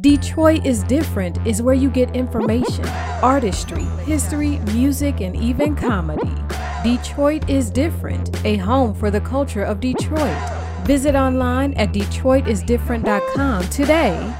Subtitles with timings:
[0.00, 2.86] Detroit is Different is where you get information,
[3.22, 6.32] artistry, history, music, and even comedy.
[6.82, 10.38] Detroit is Different, a home for the culture of Detroit.
[10.84, 14.34] Visit online at DetroitisDifferent.com today.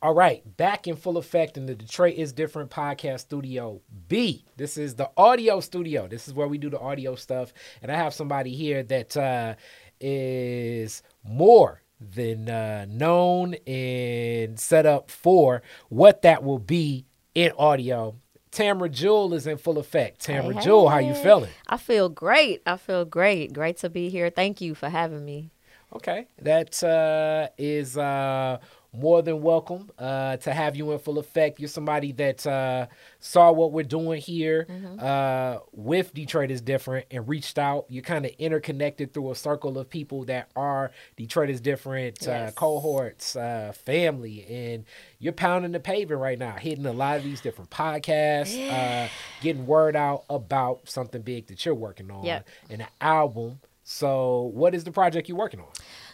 [0.00, 4.46] All right, back in full effect in the Detroit is Different podcast studio B.
[4.56, 6.08] This is the audio studio.
[6.08, 7.52] This is where we do the audio stuff.
[7.82, 9.56] And I have somebody here that uh,
[10.00, 18.16] is more than uh, known and set up for what that will be in audio.
[18.50, 20.20] Tamara Jewel is in full effect.
[20.20, 21.50] Tamara Hey, Jewel, how you feeling?
[21.66, 22.62] I feel great.
[22.66, 23.52] I feel great.
[23.52, 24.30] Great to be here.
[24.30, 25.50] Thank you for having me.
[25.94, 28.58] Okay, that uh, is uh,
[28.92, 31.60] more than welcome uh, to have you in full effect.
[31.60, 32.86] You're somebody that uh,
[33.20, 34.66] saw what we're doing here
[34.98, 37.84] uh, with Detroit is different and reached out.
[37.90, 42.30] You're kind of interconnected through a circle of people that are Detroit is different uh,
[42.30, 42.54] Yes.
[42.54, 44.84] cohorts, uh, family, and
[45.18, 49.08] you're pounding the pavement right now, hitting a lot of these different podcasts, uh,
[49.42, 52.48] getting word out about something big that you're working on, Yep.
[52.70, 53.60] and an album.
[53.84, 55.66] So, what is the project you're working on?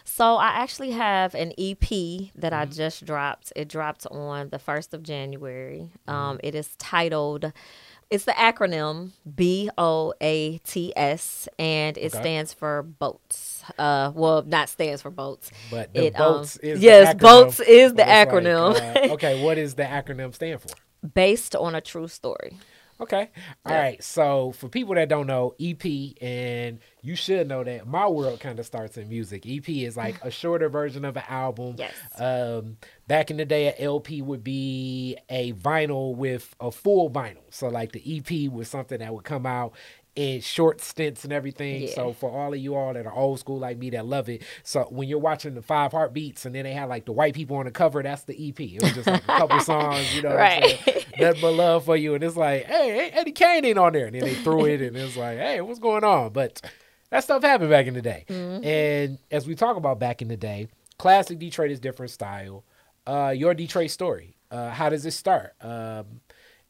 [0.07, 2.73] So I actually have an EP that I Mm-hmm.
[2.73, 3.51] just dropped.
[3.55, 5.89] It dropped on the first of January.
[6.07, 6.11] Mm-hmm.
[6.13, 7.51] Um, it is titled.
[8.11, 12.19] It's the acronym B O A T S, and it Okay.
[12.19, 13.63] stands for boats.
[13.79, 15.51] Uh, well, not stands for boats.
[15.71, 19.09] But It, um, boats is yes, the boats is the it's like, acronym.
[19.09, 20.69] uh, okay, what does the acronym stand for?
[21.15, 22.57] Based on a true story.
[22.99, 23.29] Okay,
[23.65, 23.79] all Yeah.
[23.79, 24.03] right.
[24.03, 25.83] So for people that don't know, EP,
[26.21, 29.45] and you should know that my world kind of starts in music.
[29.45, 31.75] EP is like a shorter version of an album.
[31.77, 31.93] Yes.
[32.17, 37.43] Um, back in the day, a LP would be a vinyl with a full vinyl.
[37.49, 39.73] So like the EP was something that would come out
[40.15, 41.83] in short stints and everything.
[41.83, 41.93] Yeah.
[41.93, 44.43] So for all of you all that are old school like me that love it,
[44.63, 47.57] so when you're watching the Five Heartbeats and then they had like the white people
[47.57, 48.59] on the cover, that's the EP.
[48.59, 50.79] It was just like a couple songs, you know, Right.
[51.19, 52.15] nothing but love for you.
[52.15, 54.05] And it's like, hey, Eddie Kane ain't on there.
[54.05, 56.31] And then they threw it, and it's like, hey, what's going on?
[56.31, 56.61] But
[57.09, 58.23] that stuff happened back in the day.
[58.29, 62.63] And as we talk about back in the day, classic Detroit is different style.
[63.05, 64.37] Uh, your Detroit story.
[64.49, 65.53] Uh, how does it start?
[65.61, 66.21] Um,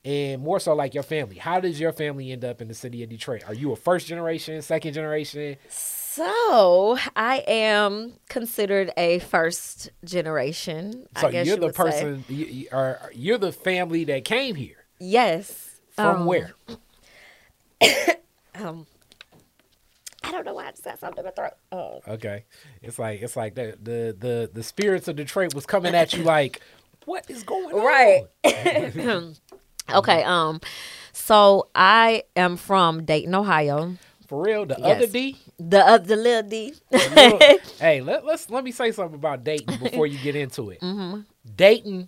[0.05, 1.37] and more so like your family.
[1.37, 3.43] How does your family end up in the city of Detroit?
[3.47, 5.57] Are you a first generation, second generation?
[5.67, 11.07] So I am considered a first generation.
[11.17, 14.55] So I guess you're you the person, you, you, are, you're the family that came
[14.55, 14.85] here.
[14.99, 15.79] Yes.
[15.89, 16.53] From Um, where?
[18.57, 18.87] Um,
[20.23, 21.51] I don't know why I just got something in my throat.
[21.73, 21.99] Oh.
[22.07, 22.45] Okay,
[22.81, 26.23] it's like it's like the the the the spirits of Detroit was coming at you
[26.23, 26.61] like,
[27.03, 27.83] what is going on?
[27.83, 29.35] Right.
[29.93, 30.23] okay.
[30.23, 30.61] Um.
[31.13, 33.95] So I am from Dayton, Ohio.
[34.27, 34.97] For real, the Yes.
[34.97, 35.37] other D.
[35.59, 36.73] The uh, the little D.
[36.91, 37.41] Look,
[37.79, 40.81] hey, let, let's let me say something about Dayton before you get into it.
[40.81, 41.21] Mm-hmm.
[41.55, 42.07] Dayton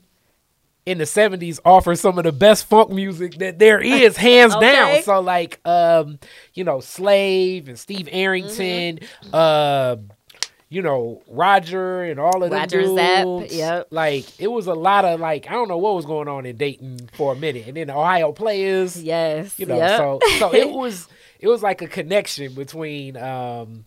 [0.86, 5.04] in the '70s offers some of the best funk music that there is, hands down.
[5.04, 6.18] So like, um,
[6.56, 9.00] you know, Slave and Steve Arrington,
[9.32, 9.98] uh,
[10.70, 13.88] you know, Roger and all of them Roger Zapp, yep.
[13.90, 16.58] Like it was a lot of like I don't know what was going on in
[16.58, 19.58] Dayton for a minute, and then the Ohio players yes.
[19.58, 19.98] you know yep.
[19.98, 21.08] so so it was
[21.40, 23.86] it was like a connection between um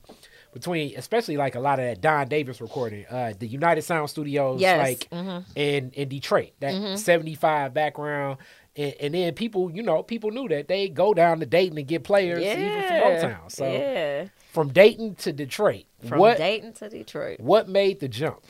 [0.55, 4.61] between especially like a lot of that Don Davis recording uh the United Sound Studios
[4.61, 5.45] Yes, like mhm.
[5.55, 8.39] in in Detroit that 75 background
[8.75, 11.87] and, and then people you know people knew that they go down to Dayton and
[11.87, 13.03] get players even from yeah.
[13.03, 14.29] Motown so yeah.
[14.53, 17.41] From Dayton to Detroit From what Dayton to Detroit.
[17.41, 18.41] what made the jump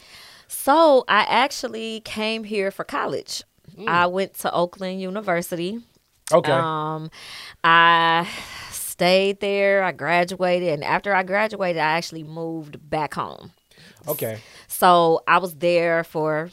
[0.49, 3.43] So I actually came here for college.
[3.79, 3.89] Mm.
[3.89, 5.79] I went to Oakland University.
[6.33, 7.11] okay Um,
[7.63, 8.29] I
[8.71, 9.83] stayed there.
[9.83, 13.53] I graduated, and after I graduated, I actually moved back home.
[14.09, 16.51] okay So I was there for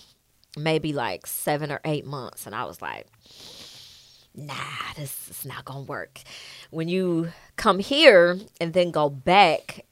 [0.57, 3.07] maybe like seven or eight months, and I was like,
[4.38, 4.53] "Nah,
[4.96, 6.22] this is not gonna work."
[6.70, 9.84] When you come here and then go back,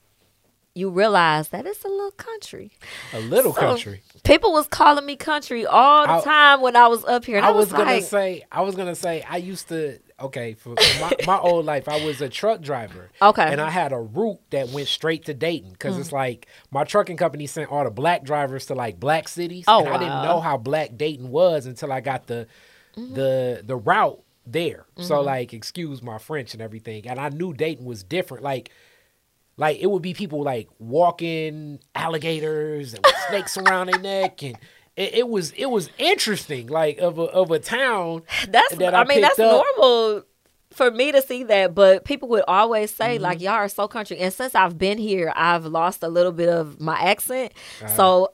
[0.77, 2.71] you realize that it's a little country.
[3.13, 6.87] a little So, country People was calling me country all the I- time when I
[6.87, 7.39] was up here.
[7.39, 9.99] I I, was, gonna like, say, I was gonna say, I used to.
[10.17, 10.69] Okay, for
[11.01, 13.11] my, my old life, I was a truck driver.
[13.21, 13.41] Okay.
[13.43, 13.51] Mm.
[13.51, 17.17] and I had a route that went straight to Dayton because it's like my trucking
[17.17, 20.39] company sent all the black drivers to like black cities, Oh, and I didn't know
[20.39, 22.47] how black Dayton was until I got the
[22.97, 23.13] Mm-hmm.
[23.13, 24.85] the the route there.
[24.97, 28.43] So like, excuse my French and everything, and I knew Dayton was different.
[28.43, 28.71] Like.
[29.57, 34.57] Like it would be people like walking alligators and snakes around their neck, and
[34.97, 36.67] it, it was it was interesting.
[36.67, 39.63] Like of a of a town That's that I, I mean that's up.
[39.77, 40.23] normal
[40.73, 43.23] for me to see that, but people would always say Mm-hmm.
[43.23, 44.17] like y'all are so country.
[44.17, 47.53] And since I've been here, I've lost a little bit of my accent.
[47.81, 47.95] Uh-huh.
[47.95, 48.33] So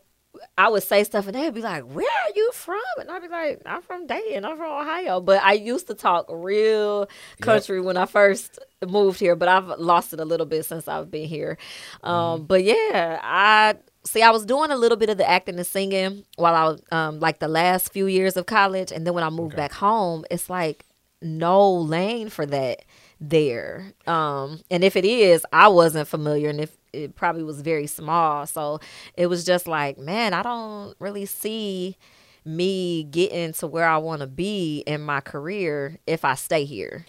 [0.58, 3.28] I would say stuff and they'd be like, "Where are you from?" And I'd be
[3.28, 4.46] like, "I'm from Dayton.
[4.46, 7.08] I'm from Ohio." But I used to talk real
[7.42, 11.10] country when I first moved here, but I've lost it a little bit since I've
[11.12, 11.58] been here.
[12.04, 12.44] Um, Mm-hmm.
[12.46, 14.22] But yeah, I see.
[14.22, 17.20] I was doing a little bit of the acting and singing while I was um,
[17.20, 19.62] like the last few years of college, and then when I moved Okay.
[19.64, 20.86] back home, it's like
[21.22, 22.84] no lane for that
[23.20, 23.94] there.
[24.08, 28.46] Um, and if it is, I wasn't familiar, and if it probably was very small,
[28.46, 28.80] so
[29.16, 31.98] it was just like, man, I don't really see
[32.46, 37.06] me getting to where I want to be in my career if I stay here.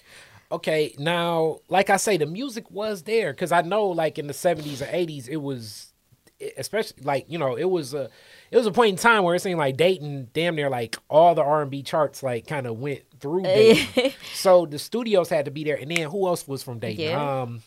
[0.50, 4.34] Okay, now, like I say, the music was there because I know, like in the
[4.34, 5.94] seventies or eighties, it was,
[6.58, 8.10] especially like you know, it was a,
[8.50, 11.34] it was a point in time where it seemed like Dayton, damn near like all
[11.34, 14.12] the R and B charts, like kind of went through Dayton.
[14.34, 17.06] so the studios had to be there, and then who else was from Dayton?
[17.06, 17.40] Yeah.
[17.42, 17.62] Um,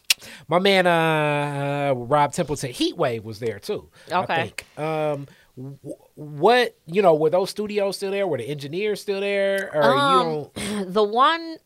[0.47, 3.89] my man, uh, Rod Temperton, Heatwave was there too.
[4.11, 4.47] I Okay.
[4.49, 4.67] think.
[4.77, 5.27] Um,
[6.15, 8.27] what you know, were those studios still there?
[8.27, 9.71] Were the engineers still there?
[9.73, 10.53] Or Um, you don't?
[10.93, 11.57] the one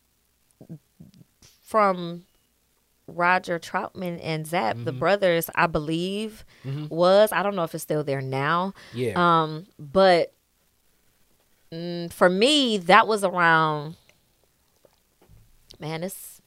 [1.63, 2.25] from
[3.07, 5.00] Roger Troutman and Zapp, the Mm-hmm.
[5.00, 6.45] brothers, I believe,
[6.90, 7.31] was.
[7.31, 8.74] I don't know if it's still there now.
[8.94, 9.13] Yeah.
[9.44, 10.34] Um, but
[11.72, 13.95] mm, for me, that was around.
[15.80, 16.38] Man, it's.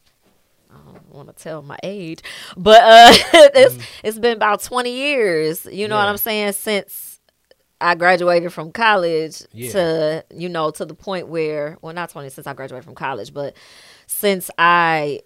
[1.12, 2.20] Want to tell my age,
[2.56, 3.12] but uh,
[3.54, 5.66] it's it's been about twenty years.
[5.70, 6.10] You know what Mm.
[6.10, 7.20] I'm saying since
[7.80, 9.72] I graduated from college Yeah.
[9.72, 13.34] to you know to the point where well not twenty since I graduated from college,
[13.34, 13.54] but
[14.06, 15.20] since I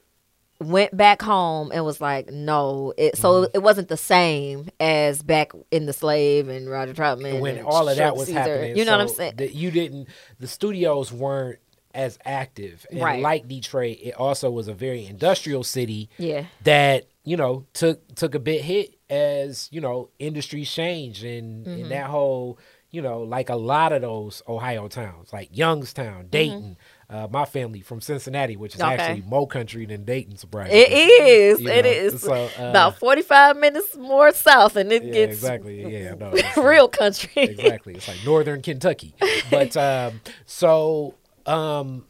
[0.58, 3.50] went back home and was like, no, it so Mm-hmm.
[3.54, 7.88] it wasn't the same as back in the slave and Roger Troutman when and all
[7.90, 8.38] of that was Caesar.
[8.40, 8.76] happening.
[8.76, 9.34] You know what I'm saying?
[9.36, 10.08] That you didn't.
[10.40, 11.58] The studios weren't
[11.96, 13.22] as active, and Right.
[13.22, 18.34] like Detroit, it also was a very industrial city yeah, that you know took took
[18.34, 21.81] a bit hit as you know industries changed and Mm-hmm.
[21.82, 22.58] and that whole
[22.90, 26.76] you know like a lot of those Ohio towns like Youngstown, Dayton.
[27.08, 28.94] Uh, my family from Cincinnati, which is Mm-hmm.
[28.94, 29.12] Okay.
[29.12, 30.81] actually more country than Dayton, surprisingly.
[30.82, 31.60] it is.
[31.66, 35.34] You it know, is so, uh, about 45 minutes more south, and it Yeah, gets
[35.34, 35.75] exactly.
[35.87, 37.31] Yeah, no, real country.
[37.44, 37.94] exactly.
[37.94, 39.14] It's like northern Kentucky.
[39.48, 41.14] But um, so
[41.46, 42.04] um,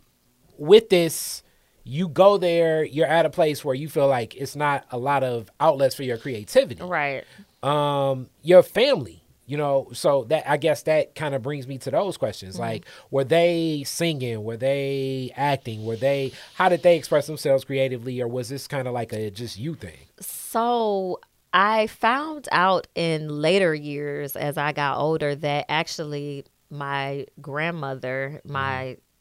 [0.58, 1.42] with this,
[1.84, 2.84] you go there.
[2.84, 6.02] You're at a place where you feel like it's not a lot of outlets for
[6.02, 6.82] your creativity.
[6.82, 7.24] right.
[7.62, 9.22] Um, your family.
[9.48, 12.54] You know, so that I guess that kind of brings me to those questions.
[12.54, 12.62] Mm-hmm.
[12.62, 14.42] Like, were they singing?
[14.42, 15.84] Were they acting?
[15.84, 16.32] Were they?
[16.54, 19.76] How did they express themselves creatively, or was this kind of like a just you
[19.76, 19.98] thing?
[20.18, 21.20] So
[21.52, 28.52] I found out in later years as I got older that actually my grandmother, Mm-hmm.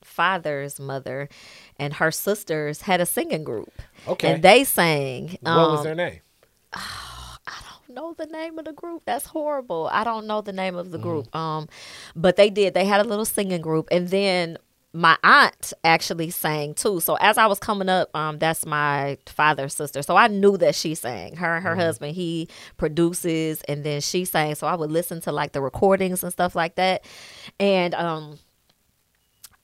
[0.06, 1.28] Father's mother,
[1.78, 3.72] and her sisters had a singing group.
[4.08, 4.34] Okay.
[4.34, 5.38] And they sang.
[5.42, 6.20] what um, was their name?
[6.74, 9.04] Oh, I don't know the name of the group.
[9.06, 9.90] That's horrible.
[9.92, 11.02] I don't know the name of the Mm.
[11.04, 11.36] group.
[11.36, 11.68] Um,
[12.16, 12.74] but they did.
[12.74, 14.58] They had a little singing group, and then
[14.94, 17.02] my aunt actually sang too.
[17.02, 20.02] So as I was coming up, um, that's my father's sister.
[20.02, 21.36] So I knew that she sang.
[21.36, 22.48] Her and her husband, he
[22.78, 24.56] produces, and then she sang.
[24.56, 27.04] So I would listen to like the recordings and stuff like that,
[27.60, 28.40] and um.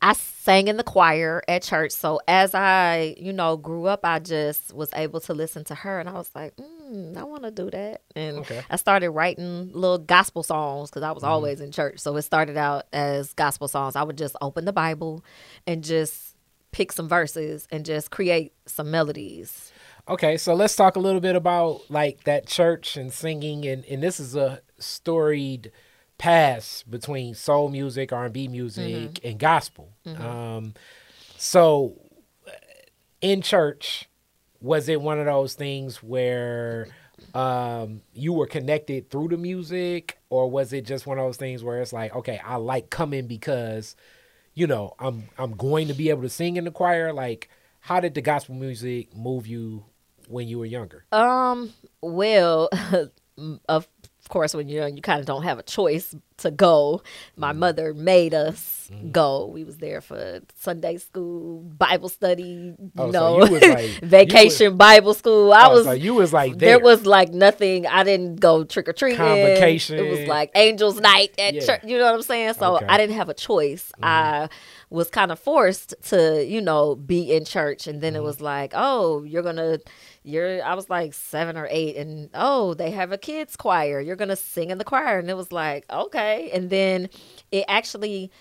[0.02, 1.92] I sang in the choir at church.
[1.92, 6.00] So as I, you know, grew up, I just was able to listen to her,
[6.00, 8.02] and I was like, mm, I want to do that.
[8.16, 8.64] And Okay.
[8.70, 12.00] I started writing little gospel songs because I was always in church.
[12.00, 13.96] So it started out as gospel songs.
[13.96, 15.24] I would just open the Bible
[15.68, 16.36] and just
[16.72, 19.72] pick some verses and just create some melodies.
[20.10, 24.02] Okay, so let's talk a little bit about like that church and singing, and and
[24.02, 25.72] this is a storied
[26.22, 29.92] past between soul music, R and B music, and gospel.
[30.06, 30.76] Um,
[31.38, 32.00] so
[33.22, 34.08] in church,
[34.62, 36.88] was it one of those things where
[37.34, 41.64] um you were connected through the music, or was it just one of those things
[41.64, 43.96] where it's like, okay, I like coming because
[44.54, 47.50] you know I'm I'm going to be able to sing in the choir, like.
[47.84, 49.86] How did the gospel music move you
[50.28, 51.04] when you were younger?
[51.12, 52.70] Um, well,
[53.68, 53.88] of
[54.30, 57.02] course, when you're young, you kind of don't have a choice to go.
[57.36, 57.58] My mm.
[57.58, 59.12] mother made us mm.
[59.12, 59.46] go.
[59.48, 64.02] We was there for Sunday school, Bible study, you Oh, so know, you was like-
[64.02, 65.54] you vacation Bible school.
[65.54, 66.80] I Oh, was so you was like there there.
[66.80, 67.86] was like nothing.
[67.88, 69.18] I didn't go trick or treating.
[69.18, 70.00] Convocation.
[70.00, 71.66] It was like Angels Night at Yeah.
[71.66, 71.82] church.
[71.86, 72.54] You know what I'm saying?
[72.56, 72.86] So Okay.
[72.88, 73.92] I didn't have a choice.
[73.98, 74.06] Mm-hmm.
[74.06, 74.50] I
[74.92, 78.26] was kind of forced to, you know, be in church, and then it mm-hmm.
[78.26, 79.80] was like, oh, you're gonna,
[80.24, 80.64] you're.
[80.64, 84.02] I was like seven or eight, and oh, they have a kids choir.
[84.02, 87.10] You're gonna sing in the choir, and it was like, okay, and then
[87.52, 88.32] it actually.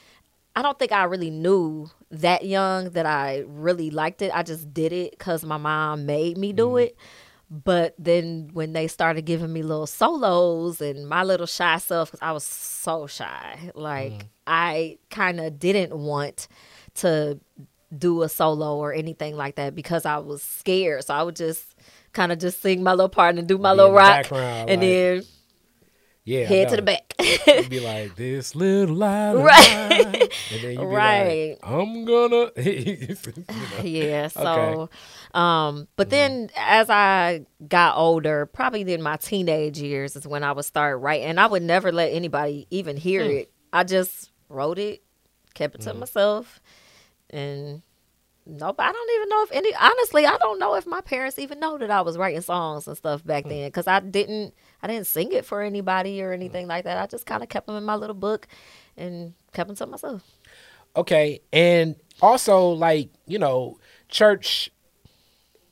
[0.57, 4.33] I don't think I really knew that young that I really liked it.
[4.35, 6.78] I just did it because my mom made me do mm-hmm.
[6.78, 6.97] it.
[7.50, 12.23] But then when they started giving me little solos and my little shy self, because
[12.23, 16.47] I was so shy, like I kind of didn't want
[16.95, 17.40] to
[17.97, 21.04] do a solo or anything like that because I was scared.
[21.04, 21.75] So I would just
[22.12, 25.23] kind of just sing my little part and do my little rock, and like, then
[26.25, 26.45] Yeah.
[26.47, 27.15] Head to the back.
[27.69, 30.33] Be like this little light, Right.
[30.53, 31.50] and then you'd be Right.
[31.50, 33.83] like, "I'm gonna." you know.
[33.85, 34.43] yeah so
[34.83, 34.93] Okay.
[35.35, 40.53] um but then as i got older probably in my teenage years is when i
[40.53, 43.31] would start writing and i would never let anybody even hear Hmm.
[43.31, 45.03] it i just wrote it
[45.55, 46.61] kept it to myself
[47.31, 47.83] and
[48.47, 51.61] nope i don't even know if any honestly i don't know if my parents even
[51.61, 53.50] know that i was writing songs and stuff back Hmm.
[53.50, 57.07] then because i didn't i didn't sing it for anybody or anything like that i
[57.07, 58.47] just kind of kept them in my little book
[58.97, 60.23] and kept them to myself
[60.97, 64.71] Okay, and also like you know, church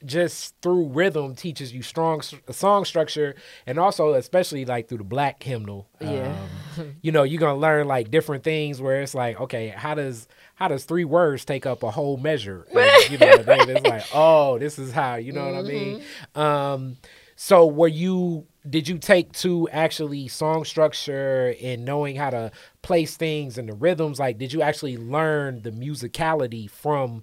[0.05, 3.35] just through rhythm teaches you strong song structure,
[3.67, 5.89] and also especially like through the black hymnal.
[6.01, 6.35] Yeah.
[6.79, 10.29] um, you know, you're gonna learn like different things where it's like, okay, how does
[10.55, 12.67] how does three words take up a whole measure?
[12.73, 15.17] And, you know, then it's like, oh, this is how.
[15.17, 16.03] You know what I mean?
[16.37, 16.97] Um,
[17.35, 18.47] so were you?
[18.69, 22.51] Did you take to actually song structure and knowing how to
[22.83, 24.19] place things and the rhythms?
[24.19, 27.23] Like, did you actually learn the musicality from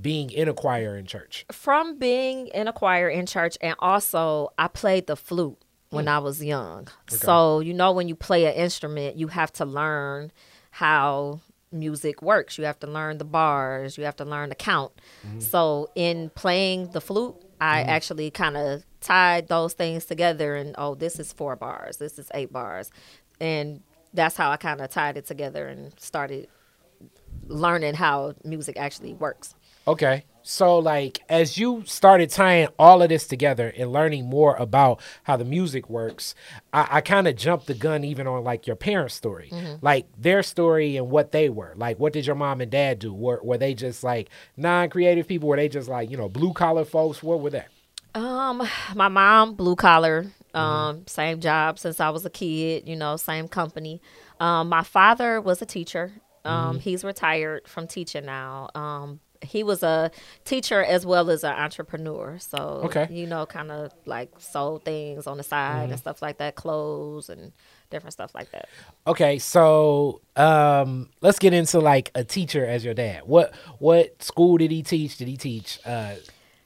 [0.00, 1.44] being in a choir in church?
[1.52, 5.58] from being in a choir in church and also I played the flute
[5.90, 6.10] when Hmm.
[6.10, 6.88] I was young.
[7.08, 10.32] So, you know when you play an instrument, you have to learn
[10.70, 11.40] how
[11.72, 12.56] music works.
[12.58, 14.92] You have to learn the bars, you have to learn the count.
[15.26, 15.40] Mm-hmm.
[15.40, 20.94] So, in playing the flute, I actually kind of tied those things together and oh,
[20.94, 22.90] this is 4 bars, this is 8 bars.
[23.40, 26.48] And that's how I kind of tied it together and started
[27.46, 29.54] learning how music actually works.
[29.86, 30.24] Okay.
[30.42, 35.36] So, like, as you started tying all of this together and learning more about how
[35.36, 36.34] the music works,
[36.72, 39.84] I, I kind of jumped the gun even on like your parents' story, mm-hmm.
[39.84, 41.74] like their story and what they were.
[41.76, 43.12] Like, what did your mom and dad do?
[43.12, 45.48] Were, were they just like non creative people?
[45.48, 47.22] Were they just like, you know, blue collar folks?
[47.22, 47.66] What were they?
[48.14, 53.16] Um, my mom, blue collar, um, same job since I was a kid, you know,
[53.16, 54.00] same company.
[54.40, 56.12] Um, my father was a teacher.
[56.44, 58.70] Um, he's retired from teaching now.
[58.74, 60.10] Um, he was a
[60.44, 62.38] teacher as well as an entrepreneur.
[62.38, 63.06] So, Okay.
[63.10, 67.28] you know, kind of like sold things on the side and stuff like that, clothes
[67.28, 67.52] and
[67.90, 68.68] different stuff like that.
[69.06, 73.22] Okay, so um, let's get into like a teacher as your dad.
[73.24, 75.16] What what school did he teach?
[75.16, 75.78] Did he teach?
[75.84, 76.14] Uh,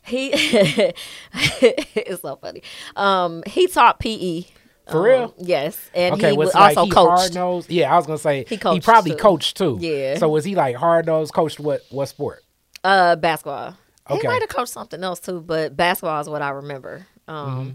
[0.07, 0.31] He,
[1.33, 2.63] it's so funny.
[2.97, 4.45] Um, he taught PE.
[4.91, 5.35] For Um, real?
[5.39, 7.21] Yes, and Okay, he was like also he coached.
[7.21, 7.71] hard nosed?
[7.71, 9.17] Yeah, I was gonna say He he, probably too.
[9.17, 9.79] coached too.
[9.81, 10.19] Yeah.
[10.19, 11.33] So was he like hard nosed?
[11.33, 12.43] Coached what what sport?
[12.85, 13.77] Uh, basketball.
[14.11, 14.21] Okay.
[14.21, 17.07] He might have coached something else too, but basketball is what I remember.
[17.27, 17.71] Um, Mm-hmm.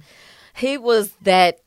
[0.53, 1.61] he was that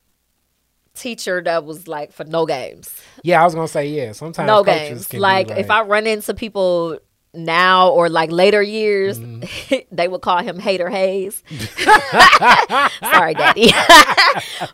[0.95, 2.89] teacher that was like for no games,
[3.23, 4.13] Yeah, I was gonna say yeah.
[4.13, 5.07] Sometimes no coaches games.
[5.07, 6.99] can be Like, if I run into people
[7.33, 9.75] now or like later years, Mm-hmm.
[9.95, 11.43] they would call him Hater Hayes.
[13.11, 13.71] Sorry, Daddy.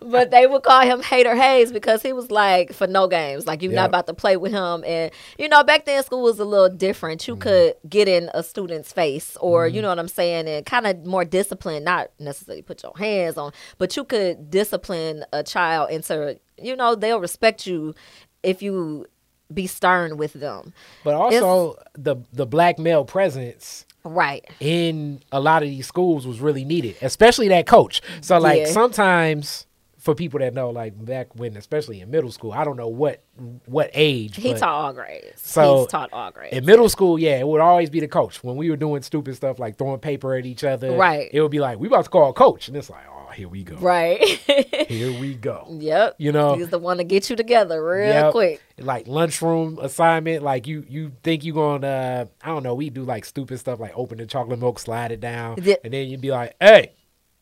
[0.01, 3.45] but they would call him Hater Hayes because he was like for no games.
[3.47, 4.83] Like you're not about to play with him.
[4.85, 7.21] And you know, back then school was a little different.
[7.21, 7.31] Mm-hmm.
[7.31, 10.87] You could get in a student's face or you know what I'm saying, and kind
[10.87, 15.91] of more discipline, not necessarily put your hands on, but you could discipline a child
[15.91, 17.95] into you know, they'll respect you
[18.43, 19.05] if you
[19.53, 20.73] be stern with them.
[21.03, 24.45] but also the the black male presence Right.
[24.59, 28.01] in a lot of these schools was really needed, especially that coach.
[28.21, 28.65] So like Yeah.
[28.67, 29.65] sometimes
[29.97, 33.21] for people that know, like back when, especially in middle school, I don't know what
[33.65, 34.37] what age.
[34.37, 35.41] He taught all grades.
[35.41, 36.55] So, He's taught all grades.
[36.55, 38.41] in middle school, yeah, it would always be the coach.
[38.43, 41.29] When we were doing stupid stuff like throwing paper at each other, Right.
[41.33, 43.47] It would be like, we about to call a coach, and it's like, oh, here
[43.47, 44.21] we go, right.
[44.87, 45.67] here we go.
[45.79, 46.15] yep.
[46.17, 48.31] You know, He's the one to get you together real Yep.
[48.31, 48.61] quick.
[48.77, 50.43] like lunchroom assignment.
[50.43, 52.73] Like you, you think you gonna, uh, I don't know.
[52.75, 56.07] We do like stupid stuff, like open the chocolate milk, slide it down, and then
[56.07, 56.93] you'd be like, hey,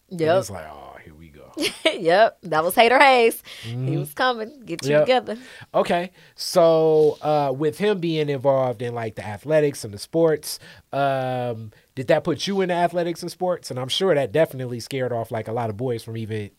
[0.10, 0.40] and Yep.
[0.40, 1.52] it's like, oh, here we go.
[1.94, 2.38] yep.
[2.44, 3.42] That was Hater Hayes.
[3.64, 4.62] He was coming.
[4.66, 5.02] Get you Yep.
[5.06, 5.38] together.
[5.74, 10.60] Okay, so uh, with him being involved in like the athletics and the sports,
[10.94, 13.72] um, did that put you into athletics and sports?
[13.72, 16.52] And I'm sure that definitely scared off like a lot of boys from even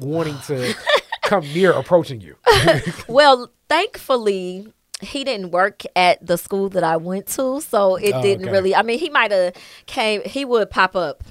[0.00, 0.74] wanting to
[1.22, 2.34] come near approaching you.
[3.08, 8.22] Well, thankfully, he didn't work at the school that I went to, so it Oh,
[8.22, 8.52] didn't okay.
[8.52, 8.74] really.
[8.74, 9.54] I mean, he might have
[9.86, 10.22] came.
[10.24, 11.22] He would pop up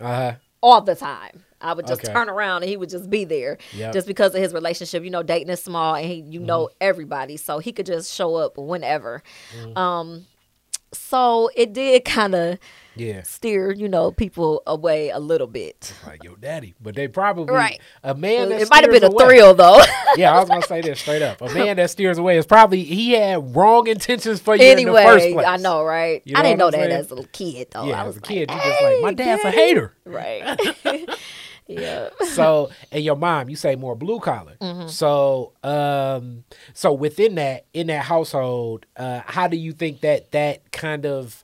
[0.00, 1.44] Uh, all the time.
[1.60, 2.12] I would just Okay.
[2.12, 3.80] turn around and he would just be there, Yep.
[3.80, 3.92] Mm-hmm.
[3.92, 5.04] just because of his relationship.
[5.04, 8.34] You know, Dayton is small and he, you know everybody, so he could just show
[8.34, 9.22] up whenever.
[9.56, 9.76] Mm.
[9.78, 10.26] Um,
[10.92, 12.58] so it did kind of
[12.94, 13.22] Yeah.
[13.22, 15.94] steer, you know, people away a little bit.
[16.06, 17.80] Like your daddy, but they probably Right.
[18.02, 18.50] a man.
[18.50, 19.80] That It might have been a away- thrill though.
[20.16, 21.40] Yeah, I was gonna say this straight up.
[21.40, 25.06] A man that steers away is probably he had wrong intentions for you anyway, in
[25.06, 25.46] the first place.
[25.46, 26.20] I know, right?
[26.26, 26.92] You I didn't know I'm that saying?
[26.92, 27.84] as a little kid though.
[27.84, 29.94] Yeah, I as was a kid, like, you just like my "Hey, dad's a hater.
[30.04, 30.58] Right.
[31.78, 32.08] yeah.
[32.34, 34.88] so and your mom you say more blue collar Mm-hmm.
[34.88, 40.70] so um so within that in that household uh how do you think that that
[40.72, 41.42] kind of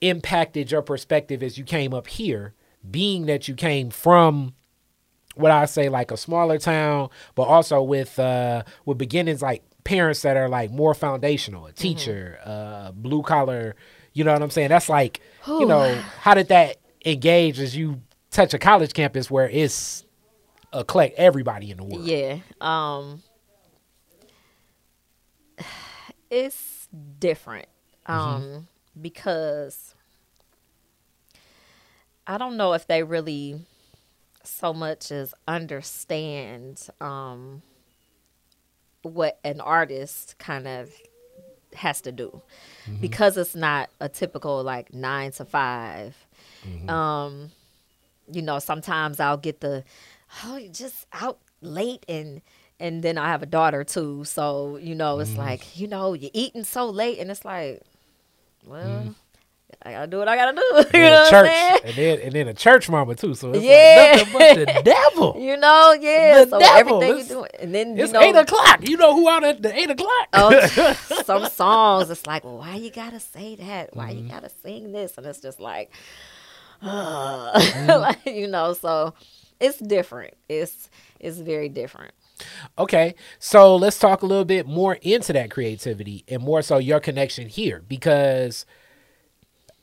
[0.00, 2.54] impacted your perspective as you came up here
[2.90, 4.54] being that you came from
[5.36, 10.22] what i say like a smaller town but also with uh with beginnings like parents
[10.22, 13.74] that are like more foundational a teacher uh blue collar
[14.12, 18.00] you know what i'm saying that's like you know how did that engage as you
[18.32, 20.04] touch a college campus where it's
[20.72, 22.38] a collect everybody in the world Yeah.
[22.60, 23.22] Um
[26.30, 27.68] it's different.
[28.06, 28.66] Um
[29.00, 29.94] because
[32.26, 33.60] I don't know if they really
[34.44, 37.62] so much as understand um
[39.02, 40.90] what an artist kind of
[41.74, 42.42] has to do
[43.00, 46.26] because it's not a typical like 9 to 5
[46.88, 47.50] um
[48.30, 49.82] you know sometimes i'll get the
[50.44, 52.42] oh you're just out late and
[52.80, 54.24] and then i have a daughter too.
[54.24, 57.80] So you know it's like you know you're eating so late and it's like
[58.66, 59.14] well
[59.84, 61.80] i gotta do what i gotta do you know church.
[61.84, 64.16] and then and then a church mama too so it's Yeah.
[64.18, 65.36] like nothing but the devil.
[65.38, 68.20] You know yeah The so devil, everything it's- you're doing and then you it's know
[68.20, 68.88] eight o'clock.
[68.88, 70.28] You know who out at the eight o'clock?
[70.32, 70.66] Oh,
[71.24, 73.94] some songs it's like well why you gotta say that?
[73.96, 74.26] Why Mm-hmm.
[74.26, 75.16] you gotta sing this?
[75.18, 75.90] And it's just like
[77.52, 78.00] Mm-hmm.
[78.00, 79.14] like, you know so
[79.60, 82.12] it's different it's it's very different
[82.78, 86.98] Okay, so let's talk a little bit more into that creativity and more so your
[87.00, 88.66] connection here because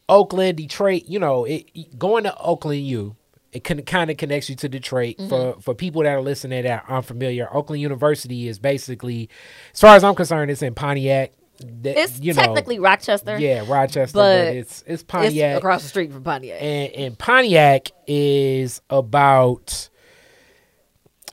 [0.07, 3.15] Oakland, Detroit, you know, it, going to Oakland you
[3.51, 5.15] it can, kind of connects you to Detroit.
[5.27, 9.29] For for people that are listening that are unfamiliar, Oakland University is basically,
[9.73, 11.31] as far as I'm concerned, it's in Pontiac.
[11.59, 15.83] That- it's you know, technically rochester yeah, Rochester, but, but it's it's it's Pontiac across
[15.83, 19.89] the street from pontiac and, and Pontiac is about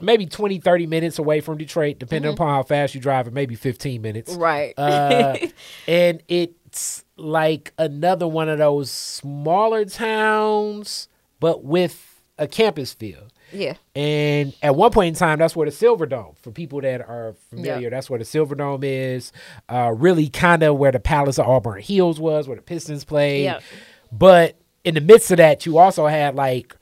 [0.00, 3.54] maybe 20, 30 minutes away from Detroit, depending upon how fast you drive, or maybe
[3.54, 4.34] 15 minutes.
[4.34, 5.36] right Uh,
[5.88, 11.08] and it's like another one of those smaller towns,
[11.40, 13.28] but with a campus feel.
[13.52, 17.00] Yeah And at one point in time, that's where the Silver Dome, for people that
[17.00, 19.32] are familiar, that's where the Silver Dome is.
[19.68, 23.44] Uh, really kind of where the Palace of Auburn Hills was, where the Pistons played.
[24.12, 26.76] But in the midst of that, you also had like,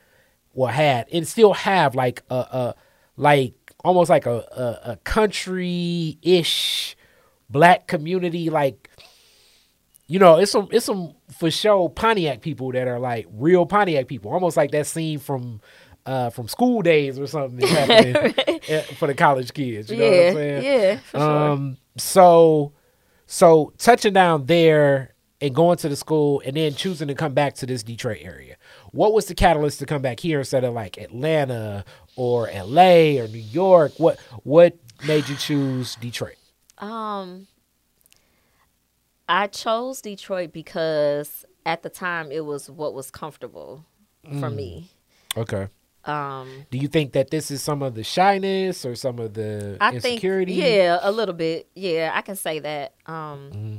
[0.53, 2.75] well, had and still have like a, a
[3.17, 4.37] like almost like a,
[4.87, 6.97] a, a country ish
[7.51, 8.89] black community, like
[10.07, 14.07] you know, it's some it's some for sure Pontiac people that are like real Pontiac
[14.07, 15.61] people, almost like that scene from
[16.07, 19.91] uh from School Daze or something eh, for the college kids.
[19.91, 20.63] You know what I'm saying?
[20.65, 22.73] yeah for sure Um, so,
[23.27, 27.55] so touching down there and going to the school and then choosing to come back
[27.57, 28.57] to this Detroit area.
[28.93, 31.85] What was the catalyst to come back here instead of like Atlanta
[32.17, 33.93] or LA or New York?
[33.99, 36.37] What what made you choose Detroit?
[36.79, 37.47] Um,
[39.29, 43.85] I chose Detroit because at the time it was what was comfortable
[44.25, 44.55] for Mm.
[44.55, 44.91] me.
[45.37, 45.69] Okay.
[46.07, 49.79] Um, Do you think that this is some of the shyness or some of the
[49.81, 50.55] I think insecurity?
[50.55, 51.69] yeah, a little bit.
[51.75, 52.95] Yeah, I can say that.
[53.07, 53.77] Um, Mm-hmm.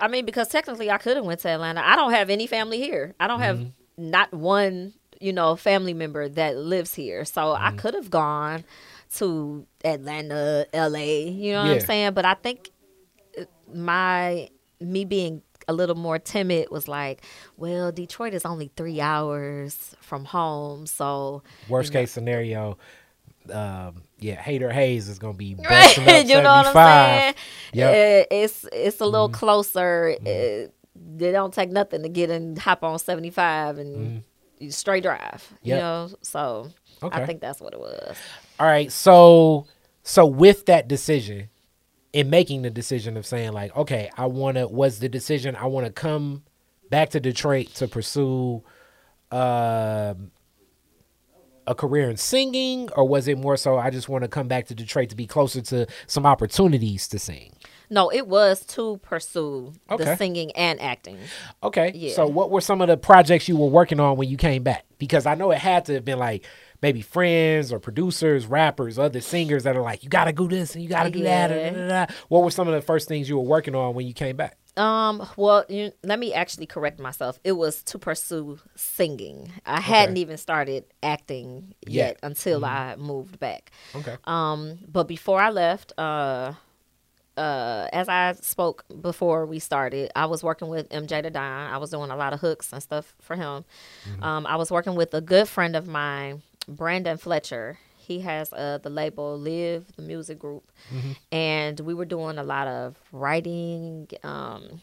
[0.00, 1.80] I mean, because technically I could have went to Atlanta.
[1.84, 3.14] I don't have any family here.
[3.18, 4.10] I don't have Mm-hmm.
[4.10, 7.24] not one, you know, family member that lives here.
[7.24, 7.76] So I Mm-hmm.
[7.78, 8.64] could have gone
[9.16, 10.98] to Atlanta, LA.
[11.30, 11.72] You know what Yeah.
[11.74, 12.12] I'm saying?
[12.12, 12.70] But I think
[13.40, 14.48] uh, my
[14.80, 17.22] me being a little more timid was like,
[17.56, 22.78] well, Detroit is only three hours from home, so Worst case scenario,
[23.52, 27.34] um, yeah, Hater Hayes is gonna be busting up you know what I'm saying?
[27.74, 27.94] Yep.
[27.94, 28.34] Mm-hmm.
[28.34, 30.16] Uh, it's it's a little closer.
[30.20, 30.70] Uh,
[31.16, 34.24] they don't take nothing to get and hop on 75 and
[34.58, 35.52] you straight drive.
[35.62, 35.80] You Mm-hmm.
[35.80, 37.22] Know, so Okay.
[37.22, 38.16] I think that's what it was.
[38.58, 39.66] All right, so
[40.02, 41.48] so with that decision,
[42.12, 45.66] in making the decision of saying like, okay, I want to was the decision I
[45.66, 46.42] want to come
[46.90, 48.62] back to Detroit to pursue
[49.30, 50.30] um
[51.66, 54.66] a career in singing, or was it more so I just want to come back
[54.68, 57.52] to Detroit to be closer to some opportunities to sing?
[57.90, 60.02] No, it was to pursue Okay.
[60.04, 61.18] the singing and acting.
[61.62, 61.92] Okay.
[61.94, 62.14] Yeah.
[62.14, 64.86] So what were some of the projects you were working on when you came back?
[64.96, 66.42] Because I know it had to have been like
[66.82, 70.82] maybe friends or producers, rappers, other singers that are like, you gotta do this and
[70.82, 71.50] you gotta do that.
[71.50, 71.70] Yeah.
[71.70, 73.94] da, da, da, da." What were some of the first things you were working on
[73.94, 74.56] when you came back?
[74.76, 77.40] Um, well, you, let me actually correct myself.
[77.42, 79.50] It was to pursue singing.
[79.66, 82.18] I hadn't even started acting yet, Yet.
[82.22, 83.72] until I moved back.
[83.96, 84.16] Okay.
[84.24, 86.52] Um, but before I left, uh,
[87.36, 91.70] uh, as I spoke before we started, I was working with MJ the Don.
[91.72, 93.64] I was doing a lot of hooks and stuff for him.
[94.22, 97.78] Um, I was working with a good friend of mine, Brandon Fletcher.
[97.96, 100.70] He has uh, the label Live, the music group,
[101.30, 104.08] and we were doing a lot of writing.
[104.22, 104.80] Um,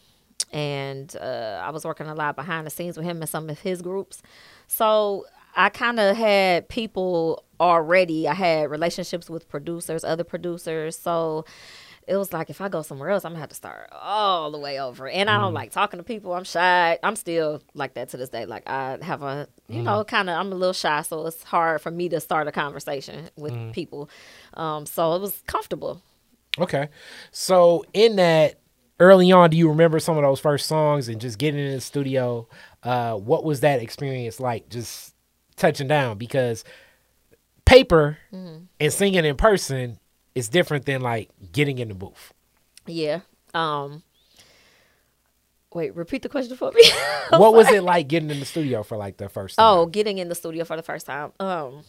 [0.52, 3.60] and uh, I was working a lot behind the scenes with him and some of
[3.60, 4.22] his groups.
[4.68, 5.24] So
[5.56, 8.28] I kind of had people already.
[8.28, 10.96] I had relationships with producers, other producers.
[10.96, 11.44] So
[12.06, 14.58] it was like if I go somewhere else, I'm gonna have to start all the
[14.58, 15.08] way over.
[15.08, 16.34] And I don't like talking to people.
[16.34, 16.98] I'm shy.
[17.02, 18.46] I'm still like that to this day.
[18.46, 20.38] Like I have a, you know, kind of.
[20.38, 24.08] I'm a little shy, so it's hard for me to start a conversation with people.
[24.54, 26.00] Um, so it was comfortable.
[26.58, 26.88] Okay.
[27.32, 28.60] So in that
[29.00, 31.80] early on, do you remember some of those first songs and just getting in the
[31.80, 32.48] studio?
[32.84, 35.12] Uh, what was that experience like just
[35.56, 36.18] touching down?
[36.18, 36.62] Because
[37.64, 38.16] paper
[38.78, 39.98] and singing in person
[40.36, 42.32] is different than like getting in the booth.
[42.86, 43.20] Yeah.
[43.54, 44.04] Um.
[45.74, 46.82] Wait, repeat the question for me.
[47.30, 49.66] what was it like getting in the studio for like the first time?
[49.66, 51.32] Oh, getting in the studio for the first time.
[51.40, 51.82] Um,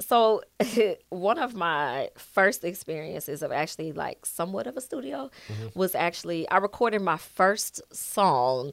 [0.00, 0.42] so
[1.08, 5.30] one of my first experiences of actually like somewhat of a studio
[5.74, 8.72] was actually I recorded my first song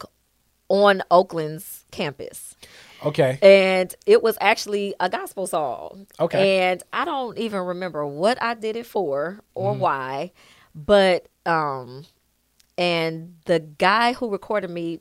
[0.68, 2.56] on Oakland's campus.
[3.04, 3.40] Okay.
[3.42, 6.08] And it was actually a gospel song.
[6.20, 6.60] Okay.
[6.70, 10.32] And I don't even remember what I did it for or why,
[10.76, 12.06] but um
[12.78, 15.00] and the guy who recorded me,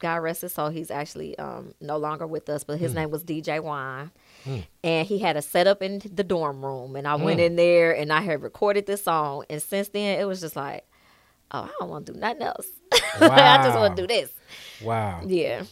[0.00, 3.24] God rest his soul, he's actually um no longer with us, but his name was
[3.24, 4.10] DJ Wine.
[4.84, 8.12] And he had a setup in the dorm room and I went in there and
[8.12, 10.84] I had recorded this song and since then it was just like,
[11.52, 12.66] Oh, I don't want to do nothing else.
[13.20, 14.30] I just want to do this.
[14.82, 15.22] Wow.
[15.24, 15.62] Yeah.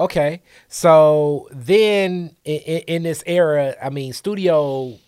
[0.00, 0.42] Okay.
[0.68, 4.98] So then in, in this era, I mean, studios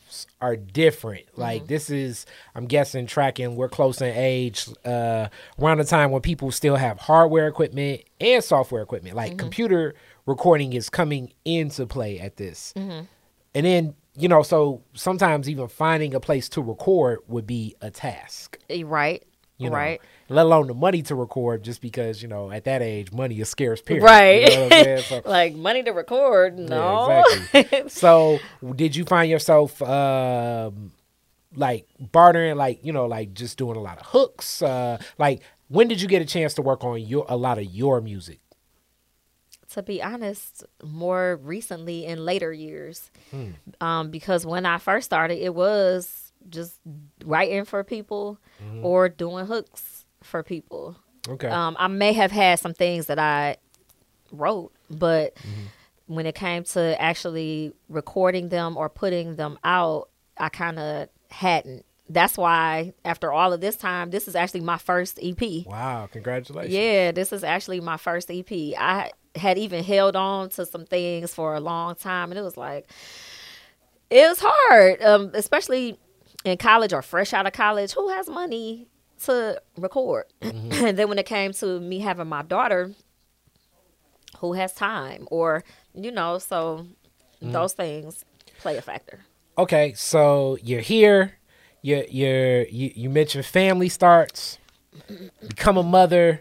[0.41, 1.27] are different.
[1.37, 3.57] Like this is, I'm guessing, tracking.
[3.57, 5.29] We're close in age, uh,
[5.61, 9.15] around the time when people still have hardware equipment and software equipment.
[9.17, 9.95] Like computer
[10.27, 13.07] recording is coming into play at this, and
[13.53, 18.59] then you know, so sometimes even finding a place to record would be a task.
[18.69, 19.23] Eh, Right.
[19.61, 20.01] You know, right.
[20.29, 23.49] let alone the money to record, just because you know at that age money is
[23.49, 23.83] scarce.
[23.83, 24.03] Period.
[24.03, 24.51] Right.
[24.51, 25.03] You know what I'm saying?
[25.09, 26.59] So- like money to record.
[26.59, 27.25] Yeah, No.
[27.53, 27.89] exactly.
[27.89, 28.39] so,
[28.75, 30.93] did you find yourself um,
[31.55, 34.63] like bartering, like you know, like just doing a lot of hooks?
[34.63, 37.65] Uh, like, when did you get a chance to work on your a lot of
[37.65, 38.41] your music?
[39.73, 43.09] to be honest, more recently in later years.
[43.31, 43.51] Hmm.
[43.81, 46.79] Um, because when I first started, it was just
[47.25, 48.85] writing for people Mm-hmm.
[48.85, 50.97] or doing hooks for people.
[51.29, 53.57] Okay, Um, I may have had some things that I
[54.33, 56.15] wrote, but Mm-hmm.
[56.15, 61.85] when it came to actually recording them or putting them out, I kind of hadn't.
[62.09, 65.65] That's why after all of this time, this is actually my first EP.
[65.67, 66.75] wow, congratulations.
[66.75, 68.51] Yeah, this is actually my first EP.
[68.77, 72.57] I had even held on to some things for a long time, and it was
[72.57, 72.91] like
[74.11, 75.99] it was hard, um, especially
[76.45, 77.93] in college or fresh out of college.
[77.93, 78.89] Who has money
[79.25, 80.27] to record?
[80.41, 80.85] Mm-hmm.
[80.87, 82.93] and then when it came to me having my daughter,
[84.39, 86.87] who has time, or you know, so
[87.43, 87.53] mm-hmm.
[87.53, 88.25] those things
[88.59, 89.21] play a factor.
[89.59, 91.35] Okay, so you're here.
[91.83, 94.59] You you're you you mentioned family starts,
[95.47, 96.41] become a mother,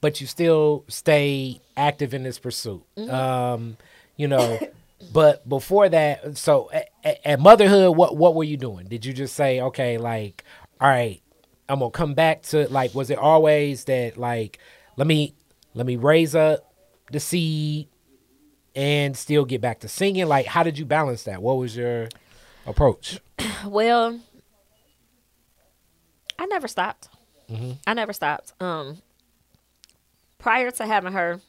[0.00, 2.82] but you still stay active in this pursuit.
[2.96, 3.14] Mm-hmm.
[3.14, 3.76] Um,
[4.16, 4.58] you know,
[5.12, 6.88] but before that, so at,
[7.24, 8.86] at- motherhood, what what were you doing?
[8.86, 10.44] Did you just say, okay, like,
[10.80, 11.20] all right,
[11.68, 14.58] I'm gonna come back to like, was it always that like,
[14.96, 15.34] let me
[15.74, 16.72] let me raise up
[17.12, 17.88] the seed
[18.74, 20.26] and still get back to singing?
[20.26, 21.40] Like, how did you balance that?
[21.42, 22.08] What was your
[22.66, 23.20] approach?
[23.66, 24.20] Well,
[26.38, 27.08] I never stopped.
[27.86, 28.52] I never stopped.
[28.60, 28.98] Um,
[30.38, 31.40] prior to having her,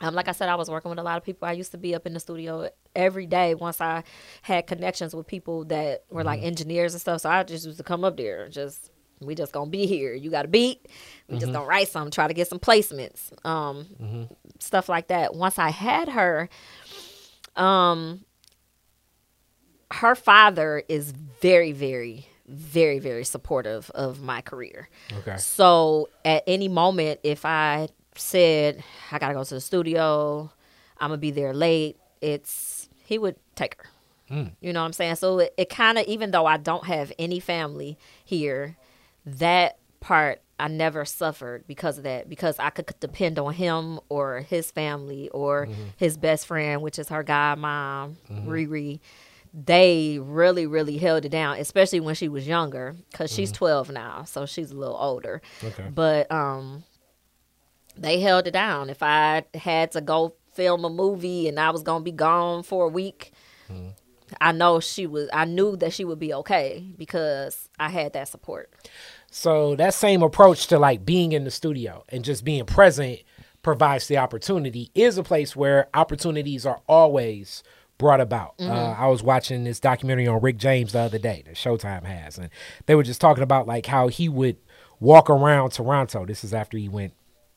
[0.00, 1.46] um, like I said, I was working with a lot of people.
[1.46, 3.54] I used to be up in the studio every day.
[3.54, 4.02] Once I
[4.42, 7.84] had connections with people that were like engineers and stuff, so I just used to
[7.84, 8.48] come up there.
[8.48, 10.14] Just we just gonna be here.
[10.14, 10.86] You got a beat.
[11.28, 12.10] We just gonna write some.
[12.10, 13.32] Try to get some placements.
[13.46, 15.34] Um, stuff like that.
[15.34, 16.48] Once I had her,
[17.56, 18.24] um,
[19.90, 24.88] her father is very, very, very, very supportive of my career.
[25.12, 25.36] Okay.
[25.36, 30.50] So at any moment, if I said I gotta go to the studio,
[30.98, 33.88] I'm gonna be there late, it's he would take her.
[34.28, 34.44] Hmm.
[34.60, 35.16] You know what I'm saying?
[35.16, 38.76] So it, it kind of, even though I don't have any family here,
[39.26, 44.40] that part I never suffered because of that because I could depend on him or
[44.40, 45.82] his family or mm-hmm.
[45.96, 48.48] his best friend, which is her godmom, mm-hmm.
[48.48, 49.00] Riri.
[49.52, 53.64] They really, really held it down, especially when she was younger, because she's mm-hmm.
[53.64, 55.42] 12 now, so she's a little older.
[55.64, 55.88] Okay.
[55.92, 56.84] But um,
[57.96, 58.90] they held it down.
[58.90, 62.86] If I had to go film a movie and I was gonna be gone for
[62.86, 63.32] a week,
[64.40, 65.28] I know she was.
[65.32, 68.70] I knew that she would be okay because I had that support.
[69.30, 73.20] So that same approach to like being in the studio and just being present
[73.62, 77.62] provides the opportunity is a place where opportunities are always
[77.98, 78.54] brought about.
[78.58, 82.38] Uh, I was watching this documentary on Rick James the other day that Showtime has,
[82.38, 82.48] and
[82.86, 84.56] they were just talking about like how he would
[85.00, 86.24] walk around Toronto.
[86.24, 87.12] This is after he went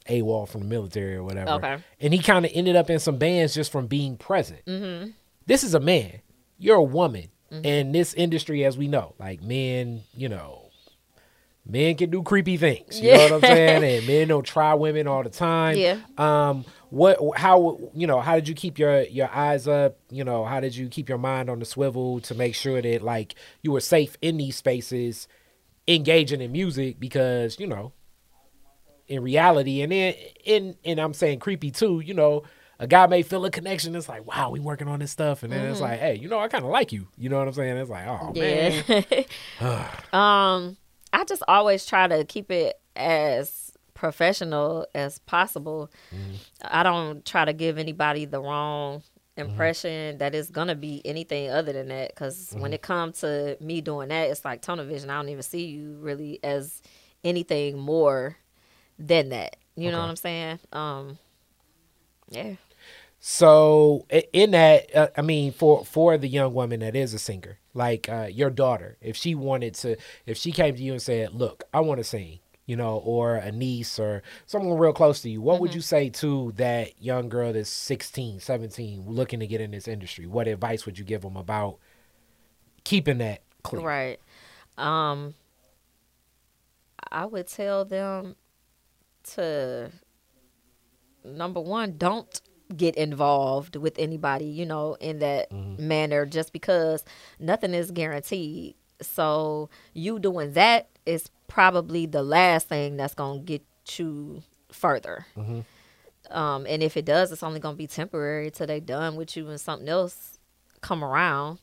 [0.10, 1.52] AWOL from the military or whatever.
[1.52, 1.78] Okay.
[2.00, 4.66] And he kind of ended up in some bands just from being present.
[4.66, 5.12] Mm-hmm.
[5.46, 6.22] This is a man.
[6.58, 7.30] You're a woman.
[7.64, 10.72] And this industry, as we know, like men, you know,
[11.68, 13.00] men can do creepy things.
[13.00, 13.84] You know what I'm saying?
[13.84, 15.78] And men don't try women all the time.
[15.78, 16.00] Yeah.
[16.18, 16.66] Um.
[16.90, 17.20] What?
[17.38, 17.78] How?
[17.94, 18.22] You know?
[18.22, 20.00] How did you keep your your eyes up?
[20.10, 20.46] You know?
[20.46, 23.72] How did you keep your mind on the swivel to make sure that like you
[23.72, 25.28] were safe in these spaces,
[25.88, 27.00] engaging in music?
[27.00, 27.92] Because you know,
[29.14, 32.00] in reality, and then in and I'm saying creepy too.
[32.00, 32.44] You know.
[32.80, 33.96] A guy may feel a connection.
[33.96, 35.84] It's like, wow, we working on this stuff, and then it's mm-hmm.
[35.84, 37.08] like, hey, you know, I kind of like you.
[37.18, 37.78] You know what I'm saying?
[37.78, 39.06] It's like, oh man,
[39.62, 39.88] Yeah.
[40.12, 40.76] um,
[41.14, 45.90] I just always try to keep it as professional as possible.
[46.14, 46.36] Mm-hmm.
[46.64, 49.50] I don't try to give anybody the wrong mm-hmm.
[49.50, 52.10] impression that it's gonna be anything other than that.
[52.10, 55.10] Because when it comes to me doing that, it's like tunnel vision.
[55.10, 56.82] I don't even see you really as
[57.24, 58.36] anything more
[59.00, 59.58] than that.
[59.76, 60.60] You know what I'm saying?
[60.72, 61.18] Um,
[62.30, 62.56] yeah.
[63.20, 67.58] So in that, uh, I mean, for for the young woman that is a singer,
[67.74, 71.34] like uh, your daughter, if she wanted to, if she came to you and said,
[71.34, 75.30] "Look, I want to sing," you know, or a niece or someone real close to
[75.30, 79.62] you, what would you say to that young girl that's 16, 17, looking to get
[79.62, 80.28] in this industry?
[80.28, 81.78] What advice would you give them about
[82.84, 83.82] keeping that clear?
[83.82, 84.20] Right.
[84.78, 85.36] Um
[87.12, 88.36] I would tell them
[89.36, 89.92] to
[91.24, 92.42] number one, don't
[92.76, 97.04] get involved with anybody, you know, in that manner just because
[97.40, 98.76] nothing is guaranteed.
[99.02, 103.64] So you doing that is probably the last thing that's gonna get
[103.98, 105.26] you further.
[106.32, 109.50] Um, and if it does, it's only gonna be temporary till they done with you
[109.50, 110.40] and something else
[110.82, 111.60] come around.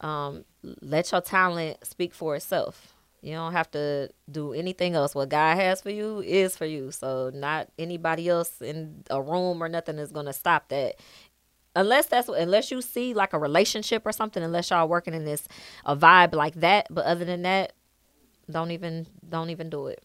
[0.00, 0.44] Um,
[0.82, 2.89] let your talent speak for itself.
[3.22, 5.14] You don't have to do anything else.
[5.14, 6.90] What God has for you is for you.
[6.90, 10.96] So not anybody else in a room or nothing is gonna stop that.
[11.76, 15.46] Unless that's unless you see like a relationship or something, unless y'all working in this
[15.84, 16.86] a vibe like that.
[16.90, 17.72] But other than that,
[18.50, 20.02] don't even don't even do it.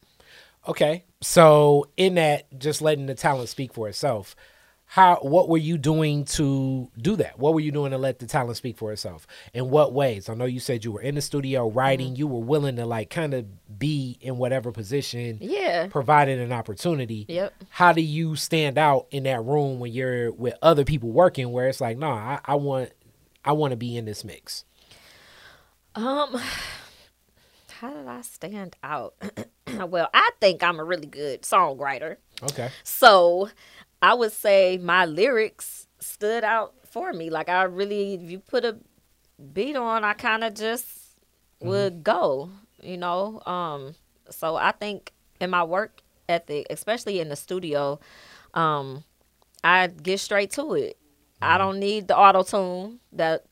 [0.67, 1.05] Okay.
[1.21, 4.35] So in that, just letting the talent speak for itself,
[4.95, 7.37] how what were you doing to do that?
[7.37, 9.27] What were you doing to let the talent speak for itself?
[9.53, 10.29] In what ways?
[10.29, 13.09] I know you said you were in the studio writing, you were willing to like
[13.09, 13.45] kind of
[13.77, 15.87] be in whatever position Yeah.
[15.87, 17.25] provided an opportunity.
[17.27, 17.53] Yep.
[17.71, 21.67] How do you stand out in that room when you're with other people working where
[21.67, 22.91] it's like, no, I, I want
[23.43, 24.63] I want to be in this mix.
[25.93, 26.39] Um,
[27.81, 29.15] how did I stand out?
[29.89, 32.15] well, I think I'm a really good songwriter.
[32.43, 32.69] Okay.
[32.83, 33.49] So
[34.01, 37.29] I would say my lyrics stood out for me.
[37.29, 38.77] Like I really, if you put a
[39.53, 40.85] beat on, I kind of just
[41.61, 42.49] would go,
[42.81, 43.41] you know.
[43.45, 43.95] Um,
[44.29, 47.99] so I think in my work ethic, especially in the studio,
[48.53, 49.03] um,
[49.63, 50.97] I get straight to it.
[51.41, 53.45] I don't need the auto tune that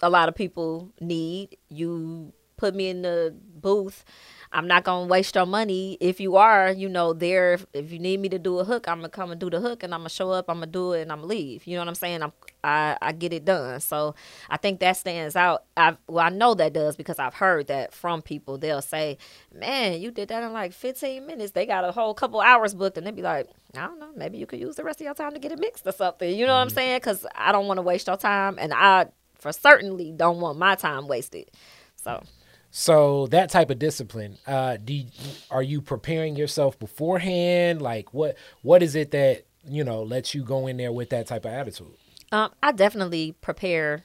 [0.00, 1.56] a lot of people need.
[1.68, 4.04] You put me in the booth.
[4.52, 5.98] I'm not gonna waste your money.
[6.00, 7.54] If you are, you know, there.
[7.54, 9.60] If, if you need me to do a hook, I'm gonna come and do the
[9.60, 10.46] hook, and I'm gonna show up.
[10.48, 11.66] I'm gonna do it, and I'm gonna leave.
[11.66, 12.22] You know what I'm saying?
[12.22, 12.32] I'm,
[12.64, 13.80] I I get it done.
[13.80, 14.14] So
[14.48, 15.64] I think that stands out.
[15.76, 18.56] I well, I know that does because I've heard that from people.
[18.56, 19.18] They'll say,
[19.54, 22.96] "Man, you did that in like 15 minutes." They got a whole couple hours booked,
[22.96, 24.10] and they'd be like, "I don't know.
[24.16, 26.34] Maybe you could use the rest of your time to get it mixed or something."
[26.34, 26.74] You know what I'm mm-hmm.
[26.74, 26.96] saying?
[26.98, 29.06] Because I don't want to waste your time, and I
[29.38, 31.50] for certainly don't want my time wasted.
[31.96, 32.22] So.
[32.70, 35.06] So that type of discipline, uh, do you,
[35.50, 37.80] are you preparing yourself beforehand?
[37.80, 41.26] Like what what is it that you know lets you go in there with that
[41.26, 41.94] type of attitude?
[42.30, 44.04] Um, I definitely prepare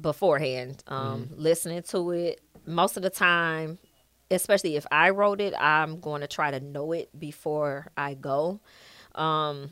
[0.00, 2.40] beforehand, um, listening to it.
[2.66, 3.78] Most of the time,
[4.30, 8.60] especially if I wrote it, I'm going to try to know it before I go.
[9.14, 9.70] Um,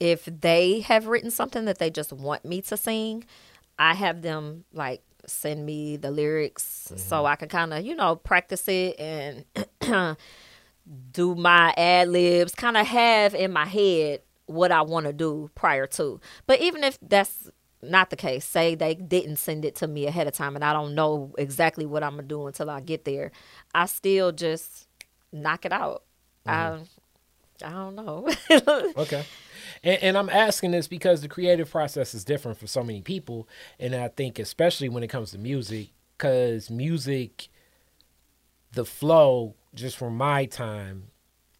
[0.00, 3.24] if they have written something that they just want me to sing,
[3.78, 7.26] I have them like send me the lyrics so mm-hmm.
[7.26, 9.44] I can kind of, you know, practice it and
[11.12, 15.50] do my ad libs, kind of have in my head what I want to do
[15.54, 16.20] prior to.
[16.46, 17.50] But even if that's
[17.82, 20.72] not the case, say they didn't send it to me ahead of time and I
[20.72, 23.30] don't know exactly what I'm gonna do until I get there,
[23.74, 24.88] I still just
[25.32, 26.04] knock it out.
[26.46, 26.82] Mm-hmm.
[26.82, 26.84] I
[27.64, 28.28] I don't know.
[28.96, 29.24] Okay.
[29.82, 33.48] And, and I'm asking this because the creative process is different for so many people.
[33.78, 37.48] And I think, especially when it comes to music, because music,
[38.72, 41.08] the flow, just from my time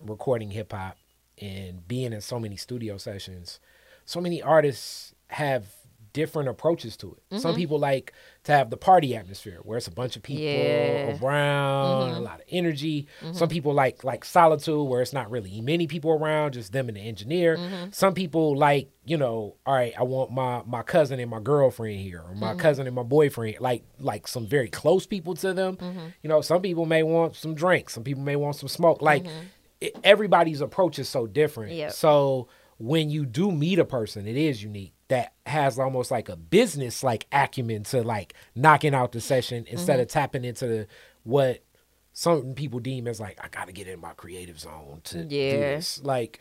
[0.00, 0.96] recording hip hop
[1.40, 3.60] and being in so many studio sessions,
[4.04, 5.66] so many artists have
[6.12, 7.40] different approaches to it.
[7.40, 7.58] Some mm-hmm.
[7.58, 8.12] people like
[8.44, 11.18] to have the party atmosphere where it's a bunch of people Yeah.
[11.22, 12.16] around, mm-hmm.
[12.16, 13.08] a lot of energy.
[13.20, 13.46] Some mm-hmm.
[13.46, 17.00] people like like solitude where it's not really many people around, just them and the
[17.00, 17.58] engineer.
[17.90, 22.00] Some people like, you know, all right, I want my my cousin and my girlfriend
[22.00, 25.78] here or my cousin and my boyfriend, like like some very close people to them.
[26.22, 29.02] You know, some people may want some drinks, some people may want some smoke.
[29.02, 29.26] Like
[29.80, 31.72] it, everybody's approach is so different.
[31.72, 31.92] Yep.
[31.92, 36.36] So when you do meet a person, it is unique that has almost like a
[36.36, 40.02] business like acumen to like knocking out the session instead Mm-hmm.
[40.02, 40.86] of tapping into the,
[41.24, 41.62] what
[42.12, 45.28] some people deem as like I got to get in my creative zone to do
[45.28, 46.00] this.
[46.02, 46.40] Like,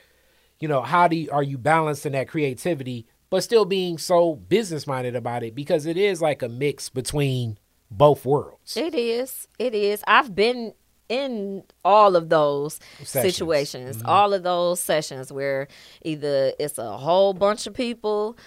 [0.60, 4.88] you know, how do you, are you balancing that creativity but still being so business
[4.88, 7.58] minded about it because it is like a mix between
[7.92, 8.78] both worlds.
[8.78, 9.48] It is.
[9.60, 10.02] It is.
[10.08, 10.74] I've been
[11.10, 13.36] in all of those Sessions.
[13.36, 14.10] situations, mm-hmm.
[14.10, 15.68] all of those sessions where
[16.04, 18.38] either it's a whole bunch of people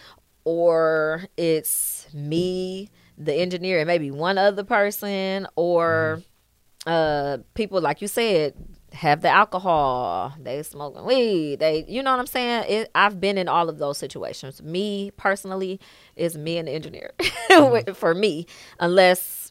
[0.45, 6.21] or it's me, the engineer, and maybe one other person, or
[6.87, 6.91] mm-hmm.
[6.91, 8.55] uh people like you said
[8.93, 12.65] have the alcohol they smoking weed they you know what i'm saying?
[12.69, 14.63] It, i've been in all of those situations.
[14.63, 15.79] Me personally
[16.17, 17.13] is me and the engineer.
[17.51, 17.93] Mm-hmm.
[17.95, 18.47] For me
[18.79, 19.50] unless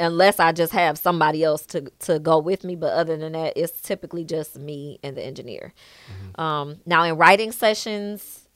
[0.00, 2.74] unless I just have somebody else to to go with me.
[2.74, 5.72] But other than that, it's typically just me and the engineer.
[6.36, 8.48] Um, now in writing sessions,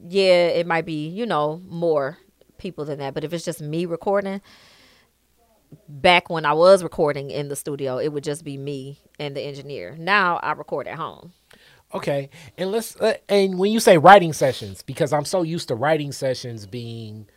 [0.00, 2.18] yeah, it might be you know more
[2.58, 3.14] people than that.
[3.14, 4.40] But if it's just me recording,
[5.88, 9.40] back when I was recording in the studio, it would just be me and the
[9.42, 9.96] engineer.
[9.98, 11.32] Now I record at home.
[11.92, 15.76] Okay, and let's uh, and when you say writing sessions, because I'm so used to
[15.76, 17.28] writing sessions being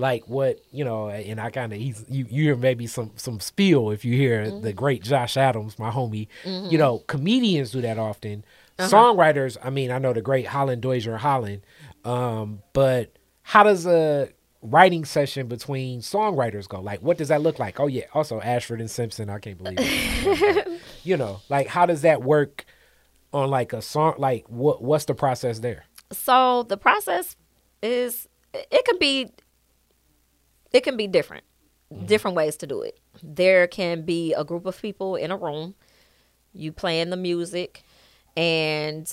[0.00, 3.90] like what you know, and I kind of you you hear maybe some some spiel
[3.90, 4.62] if you hear mm-hmm.
[4.62, 6.26] the great Josh Adams, my homie.
[6.42, 6.70] Mm-hmm.
[6.70, 8.44] You know, comedians do that often.
[8.78, 8.88] Uh-huh.
[8.88, 11.60] Songwriters, I mean, I know the great Holland Dozier Holland,
[12.06, 14.30] um, but how does a
[14.62, 16.80] writing session between songwriters go?
[16.80, 17.78] Like, what does that look like?
[17.78, 19.28] Oh yeah, also Ashford and Simpson.
[19.28, 20.80] I can't believe it.
[21.04, 22.64] you know, like how does that work?
[23.32, 27.36] on like a song like what what's the process there So the process
[27.80, 29.30] is it can be
[30.72, 31.44] it can be different.
[31.92, 32.06] Mm-hmm.
[32.06, 32.98] Different ways to do it.
[33.22, 35.74] There can be a group of people in a room,
[36.52, 37.82] you playing the music
[38.36, 39.12] and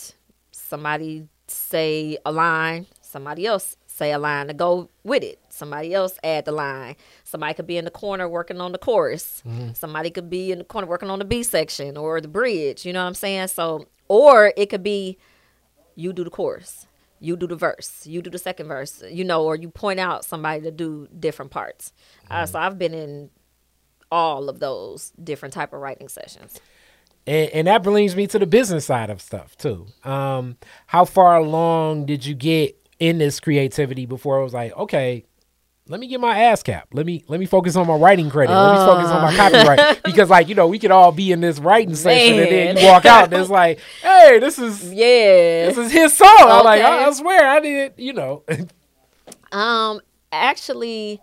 [0.52, 5.40] somebody say a line, somebody else say a line to go with it.
[5.50, 6.96] Somebody else add the line.
[7.24, 9.42] Somebody could be in the corner working on the chorus.
[9.46, 9.74] Mm-hmm.
[9.74, 12.86] Somebody could be in the corner working on the B section or the bridge.
[12.86, 13.48] You know what I'm saying?
[13.48, 15.18] So, or it could be
[15.96, 16.86] you do the chorus,
[17.20, 20.24] you do the verse, you do the second verse, you know, or you point out
[20.26, 21.94] somebody to do different parts.
[22.30, 23.30] Uh, so I've been in
[24.12, 26.60] all of those different type of writing sessions.
[27.26, 30.56] and, and that brings me to the business side of stuff too um
[30.88, 35.26] how far along did you get in this creativity before it was like okay
[35.90, 36.84] let me get my ASCAP.
[36.94, 38.54] Let me let me focus on my writing credit.
[38.54, 41.40] Let me focus on my copyright because, like you know, we could all be in
[41.42, 45.68] this writing session, and then you walk out, and it's like, hey, this is Yeah.
[45.68, 46.28] this is his song.
[46.40, 46.90] I'm like, Okay.
[46.92, 47.94] I, I swear, I did.
[47.98, 48.44] You know,
[49.52, 51.22] Um, actually,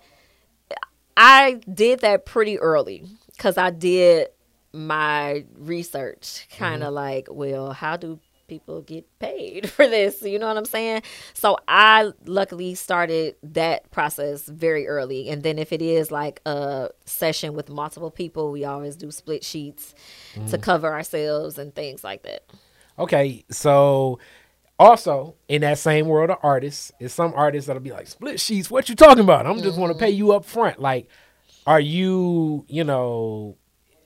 [1.17, 3.05] I did that pretty early
[3.37, 4.29] because I did
[4.73, 10.23] my research, kind of like, well, how do people get paid for this?
[10.23, 11.03] You know what I'm saying?
[11.33, 16.91] So I luckily started that process very early, and then if it is like a
[17.05, 19.95] session with multiple people, we always do split sheets
[20.35, 20.63] to mm.
[20.63, 22.45] cover ourselves and things like that.
[22.99, 24.19] Okay, so
[24.79, 28.71] also in that same world of artists, is some artists that'll be like split sheets.
[28.71, 29.47] What you talking about?
[29.47, 30.19] I'm just want to pay mm-hmm.
[30.19, 30.81] you up front.
[30.81, 31.09] Like,
[31.67, 33.57] are you, you know,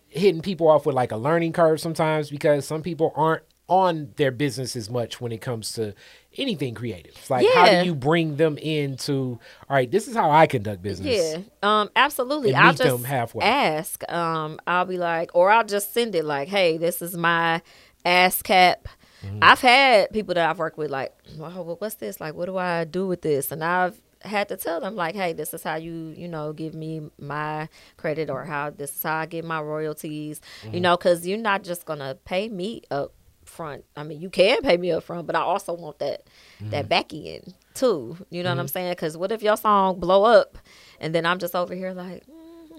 [0.09, 4.31] hitting people off with like a learning curve sometimes because some people aren't on their
[4.31, 5.95] business as much when it comes to
[6.37, 7.15] anything creative.
[7.29, 9.39] Like, how do you bring them into?
[9.69, 11.37] All right, this is how I conduct business.
[11.37, 12.55] Yeah, um, absolutely.
[12.55, 13.45] I'll just halfway.
[13.45, 14.03] ask.
[14.11, 17.61] Um, I'll be like, or I'll just send it like, "Hey, this is my
[18.05, 18.77] ASCAP."
[19.25, 19.39] Mm-hmm.
[19.43, 22.21] I've had people that I've worked with like, "Well, what's this?
[22.21, 25.33] Like, what do I do with this?" And I've had to tell them like, hey,
[25.33, 29.15] this is how you, you know, give me my credit or how this is how
[29.15, 30.75] I get my royalties, Mm-hmm.
[30.75, 33.13] you know, because you're not just gonna pay me up
[33.59, 33.85] front.
[33.97, 36.23] I mean, you can pay me up front, but I also want that
[36.61, 36.71] Mm-hmm.
[36.71, 38.17] that back end too.
[38.31, 38.91] You know what I'm saying?
[38.93, 40.59] Because what if your song blow up,
[41.01, 42.25] and then I'm just over here like,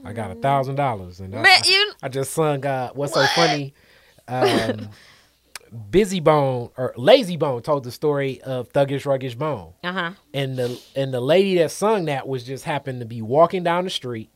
[0.04, 2.66] I got a thousand dollars, and I, you I just sung.
[2.66, 3.74] Uh, what's so funny?
[4.28, 4.90] Um,
[5.92, 10.12] Bizzy Bone or Layzie Bone told the story of Thuggish Ruggish Bone, uh huh.
[10.34, 13.84] and the and the lady that sung that was just happened to be walking down
[13.86, 14.30] the street,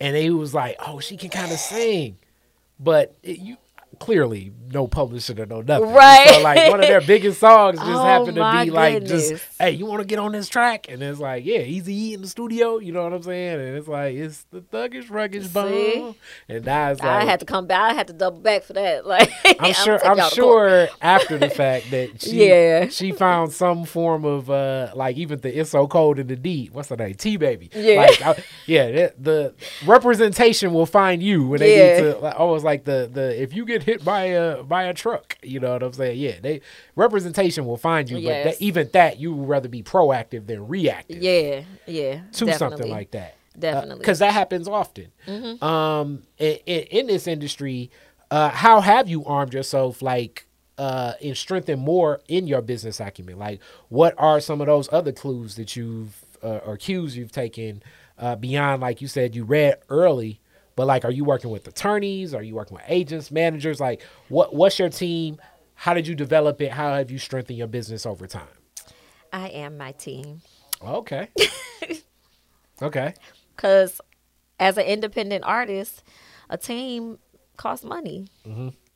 [0.00, 2.18] and he was like, "Oh, she can kind of sing,"
[2.78, 3.56] but it, you
[4.02, 5.90] clearly no publisher or no nothing.
[5.92, 6.28] Right.
[6.30, 9.30] So like one of their biggest songs just Oh, happened to be like goodness.
[9.30, 12.14] just, "Hey, you want to get on this track?" And it's like, "Yeah, Easy E
[12.14, 13.60] in the studio." You know what I'm saying?
[13.60, 15.52] And it's like it's the Thuggish Ruggish?
[15.52, 16.14] Bone,
[16.48, 17.92] and now it's like I had to come back.
[17.92, 19.04] I had to double back for that.
[19.12, 19.30] Like,
[19.60, 20.04] I'm sure.
[20.04, 22.88] I'm to sure after the fact that she, Yeah.
[22.88, 26.70] she found some form of uh, like even the it's so cold in the D.
[26.72, 27.14] What's her name?
[27.14, 27.68] T baby.
[27.74, 27.96] Yeah.
[27.96, 28.90] Like, I, yeah.
[28.90, 29.54] The, the
[29.86, 32.00] representation will find you when they Yeah.
[32.02, 32.18] need to.
[32.18, 35.60] Like, almost like the the if you get hit by a by a truck, you
[35.60, 36.18] know what I'm saying?
[36.18, 36.40] Yeah.
[36.40, 36.60] They
[36.96, 38.44] representation will find you, but Yes.
[38.58, 42.14] that, even that you would rather be proactive than reactive Yeah, yeah.
[42.32, 42.54] to definitely.
[42.54, 43.36] something like that.
[43.58, 43.98] Definitely.
[43.98, 45.12] Because that happens often.
[45.60, 47.90] Um, in, in, this industry,
[48.30, 50.46] uh, how have you armed yourself, like,
[50.78, 53.38] uh, and strengthened more in your business acumen?
[53.38, 57.82] Like, what are some of those other clues that you've, uh, or cues you've taken
[58.18, 60.40] uh, beyond, like you said, you read early,
[60.76, 62.34] but like, are you working with attorneys?
[62.34, 63.80] Are you working with agents, managers?
[63.80, 65.38] Like, what what's your team?
[65.74, 66.70] How did you develop it?
[66.72, 68.46] How have you strengthened your business over time?
[69.32, 70.42] I am my team.
[70.84, 71.28] Okay.
[72.82, 73.14] okay.
[73.56, 74.00] Because
[74.60, 76.02] as an independent artist,
[76.48, 77.18] a team
[77.56, 78.28] costs money.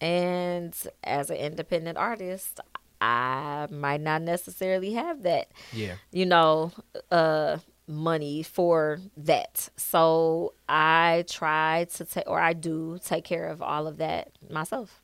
[0.01, 0.75] And
[1.05, 2.61] as an independent artist,
[3.01, 5.95] I might not necessarily have that, Yeah.
[6.13, 6.73] you know,
[7.11, 7.59] uh,
[7.89, 9.69] money for that.
[9.77, 15.03] So I try to take, or I do take care of all of that myself.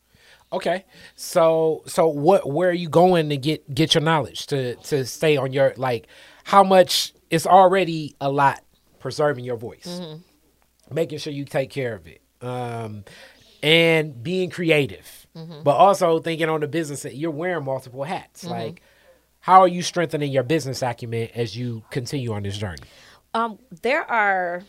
[0.52, 0.84] Okay.
[1.14, 5.36] So so what where are you going to get get your knowledge to to stay
[5.36, 6.08] on your like
[6.44, 8.62] how much it's already a lot
[8.98, 9.86] preserving your voice.
[9.86, 10.94] Mm-hmm.
[10.94, 12.20] Making sure you take care of it.
[12.42, 13.04] Um
[13.62, 15.26] and being creative.
[15.34, 15.62] Mm-hmm.
[15.62, 18.44] But also thinking on the business that you're wearing multiple hats.
[18.44, 18.52] Mm-hmm.
[18.52, 18.82] Like
[19.42, 22.82] how are you strengthening your business acumen as you continue on this journey?
[23.34, 24.62] Um, there are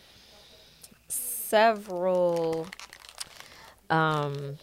[1.08, 2.66] several
[3.90, 4.56] um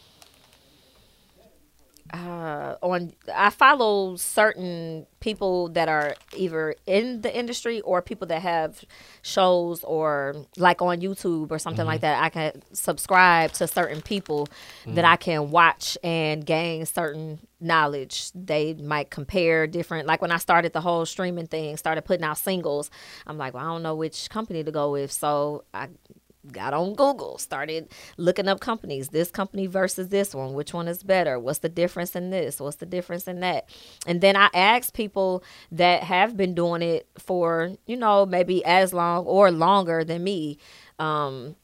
[2.14, 8.42] uh on I follow certain people that are either in the industry or people that
[8.42, 8.84] have
[9.22, 12.22] shows or like on YouTube or something like that.
[12.22, 14.50] I can subscribe to certain people
[14.88, 18.32] that I can watch and gain certain knowledge.
[18.34, 22.38] They might compare different like when I started the whole streaming thing, started putting out
[22.40, 22.90] singles,
[23.28, 25.12] I'm like, well, I don't know which company to go with.
[25.12, 25.90] So I
[26.52, 31.04] got on Google, started looking up companies, this company versus this one, which one is
[31.04, 31.40] better?
[31.40, 32.60] What's the difference in this?
[32.60, 33.70] What's the difference in that?
[34.08, 38.94] And then I asked people that have been doing it for, you know, maybe as
[38.94, 40.58] long or longer than me.
[41.00, 41.56] Um,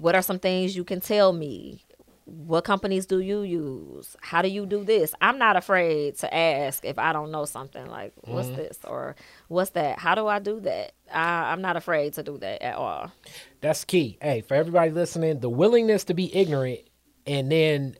[0.00, 1.83] what are some things you can tell me?
[2.26, 4.16] What companies do you use?
[4.22, 5.14] How do you do this?
[5.20, 9.14] I'm not afraid to ask if I don't know something like, what's this or
[9.48, 9.98] what's that?
[9.98, 10.92] How do I do that?
[11.12, 13.12] I, I'm not afraid to do that at all.
[13.60, 14.16] That's key.
[14.22, 16.80] Hey, for everybody listening, the willingness to be ignorant
[17.26, 17.96] and then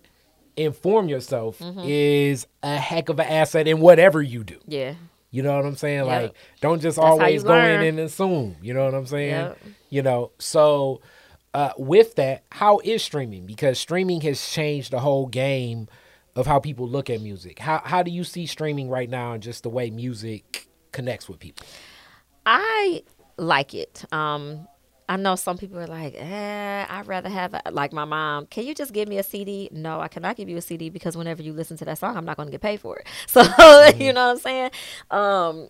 [0.56, 1.80] inform yourself Mm-hmm.
[1.84, 4.58] is a heck of an asset in whatever you do.
[4.66, 4.94] Yeah.
[5.32, 6.06] You know what I'm saying?
[6.06, 6.22] Yep.
[6.22, 8.56] Like, don't just That's always go in and assume.
[8.62, 9.30] You know what I'm saying?
[9.32, 9.58] Yep.
[9.90, 11.00] You know, so
[11.54, 13.46] uh, with that, how is streaming?
[13.46, 15.88] Because streaming has changed the whole game
[16.36, 17.60] of how people look at music.
[17.60, 21.38] How how do you see streaming right now and just the way music connects with
[21.38, 21.64] people?
[22.44, 23.04] I
[23.36, 24.04] like it.
[24.12, 24.66] Um,
[25.08, 28.46] I know some people are like, eh, I'd rather have a, like my mom.
[28.46, 29.68] Can you just give me a CD?
[29.70, 32.24] No, I cannot give you a CD because whenever you listen to that song, I'm
[32.24, 33.06] not going to get paid for it.
[33.26, 33.42] So
[33.96, 34.70] you know what I'm saying?
[35.10, 35.68] Um,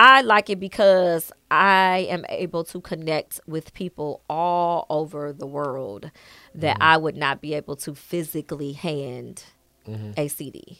[0.00, 6.12] I like it because I am able to connect with people all over the world
[6.54, 6.82] that mm-hmm.
[6.84, 9.42] I would not be able to physically hand
[9.84, 10.12] mm-hmm.
[10.16, 10.78] a CD.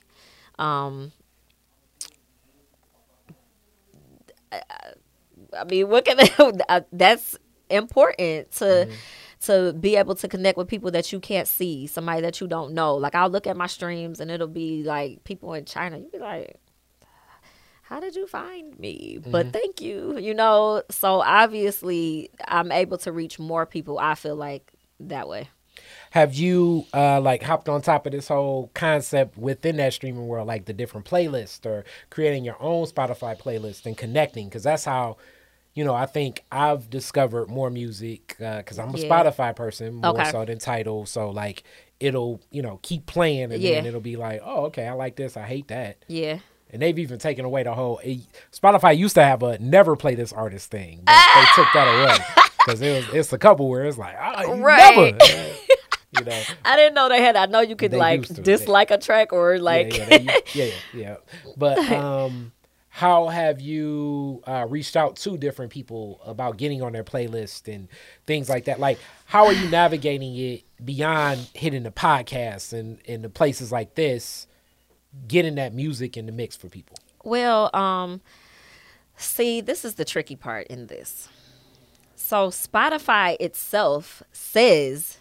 [0.56, 1.10] Um,
[4.52, 7.36] I mean, what can that's
[7.70, 8.92] important to mm-hmm.
[9.46, 12.72] to be able to connect with people that you can't see, somebody that you don't
[12.72, 12.94] know.
[12.94, 15.98] Like I'll look at my streams and it'll be like people in China.
[15.98, 16.60] You be like,
[17.88, 19.18] how did you find me?
[19.30, 20.82] But thank you, you know.
[20.90, 23.98] So obviously, I'm able to reach more people.
[23.98, 25.48] I feel like that way.
[26.10, 30.46] Have you uh, like hopped on top of this whole concept within that streaming world,
[30.46, 34.48] like the different playlists or creating your own Spotify playlist and connecting?
[34.48, 35.16] Because that's how,
[35.74, 39.08] you know, I think I've discovered more music because I'm a Yeah.
[39.08, 40.30] Spotify person more Okay.
[40.30, 41.06] so than Tidal.
[41.06, 41.62] So like
[42.00, 43.76] it'll you know keep playing and Yeah.
[43.76, 46.04] then it'll be like, oh okay, I like this, I hate that.
[46.08, 46.38] Yeah.
[46.70, 47.98] And they've even taken away the whole.
[48.04, 48.20] It,
[48.52, 52.44] Spotify used to have a never play this artist thing, but they took that away
[52.58, 55.14] because it was it's a couple where it's like oh, you Right.
[55.16, 55.54] never.
[56.18, 57.36] you know, I didn't know they had.
[57.36, 59.96] I know you could like used dislike a track or like.
[59.96, 61.16] yeah, yeah, they- yeah, yeah, yeah.
[61.56, 62.52] But um,
[62.88, 67.88] how have you uh, reached out to different people about getting on their playlist and
[68.26, 68.80] things like that?
[68.80, 73.94] Like, how are you navigating it beyond hitting the podcasts and and the places like
[73.94, 74.47] this,
[75.26, 76.96] getting that music in the mix for people?
[77.24, 78.20] Well, um,
[79.16, 81.28] see, this is the tricky part in this.
[82.14, 85.18] So Spotify itself says,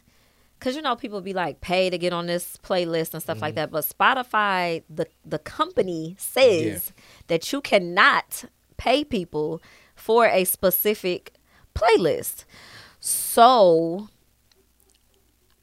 [0.59, 3.55] because you know people be like pay to get on this playlist and stuff like
[3.55, 6.91] that, but Spotify, the the company says
[7.27, 8.45] that you cannot
[8.77, 9.61] pay people
[9.95, 11.33] for a specific
[11.75, 12.45] playlist.
[12.99, 14.09] So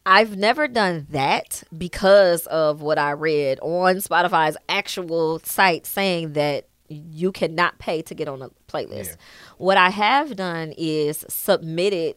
[0.06, 6.68] I've never done that because of what I read on Spotify's actual site saying that
[6.88, 9.06] you cannot pay to get on a playlist.
[9.06, 9.16] Yeah.
[9.56, 12.16] What I have done is submitted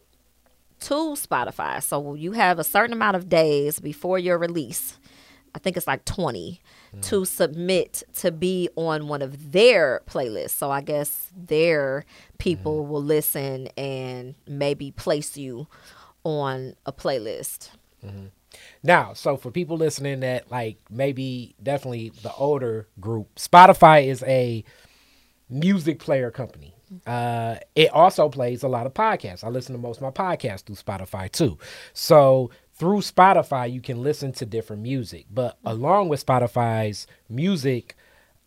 [0.80, 1.82] to Spotify.
[1.82, 4.98] So you have a certain amount of days before your release.
[5.54, 6.60] I think it's like 20
[6.94, 7.02] mm.
[7.02, 10.50] to submit to be on one of their playlists.
[10.50, 12.36] So I guess their mm-hmm.
[12.38, 15.66] people will listen and maybe place you
[16.28, 17.70] on a playlist.
[18.82, 24.64] Now, so for people listening that like maybe definitely the older group, Spotify is a
[25.48, 26.74] music player company.
[27.06, 29.44] Uh, it also plays a lot of podcasts.
[29.44, 31.58] I listen to most of my podcasts through Spotify too.
[31.92, 35.26] So through Spotify, you can listen to different music.
[35.30, 37.96] But along with Spotify's music,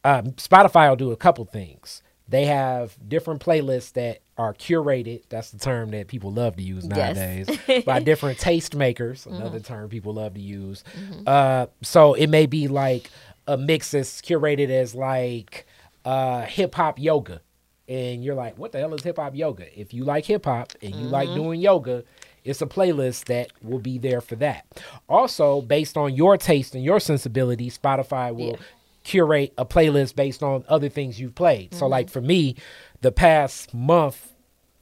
[0.04, 2.02] um, Spotify will do a couple things.
[2.32, 5.24] They have different playlists that are curated.
[5.30, 7.16] That's the term that people love to use Yes.
[7.48, 9.26] nowadays by different taste makers.
[9.28, 10.84] Another term people love to use.
[11.28, 13.12] Uh, so it may be like
[13.48, 15.68] a mix that's curated as like
[16.06, 17.42] uh, hip hop yoga,
[17.90, 19.68] and you're like, what the hell is hip hop yoga?
[19.80, 22.04] If you like hip hop and you like doing yoga,
[22.46, 24.66] it's a playlist that will be there for that.
[25.10, 28.56] Also, based on your taste and your sensibility, Spotify will Yeah.
[29.04, 31.74] Curate a playlist based on other things you've played.
[31.74, 32.56] So, like for me,
[33.02, 34.34] the past month,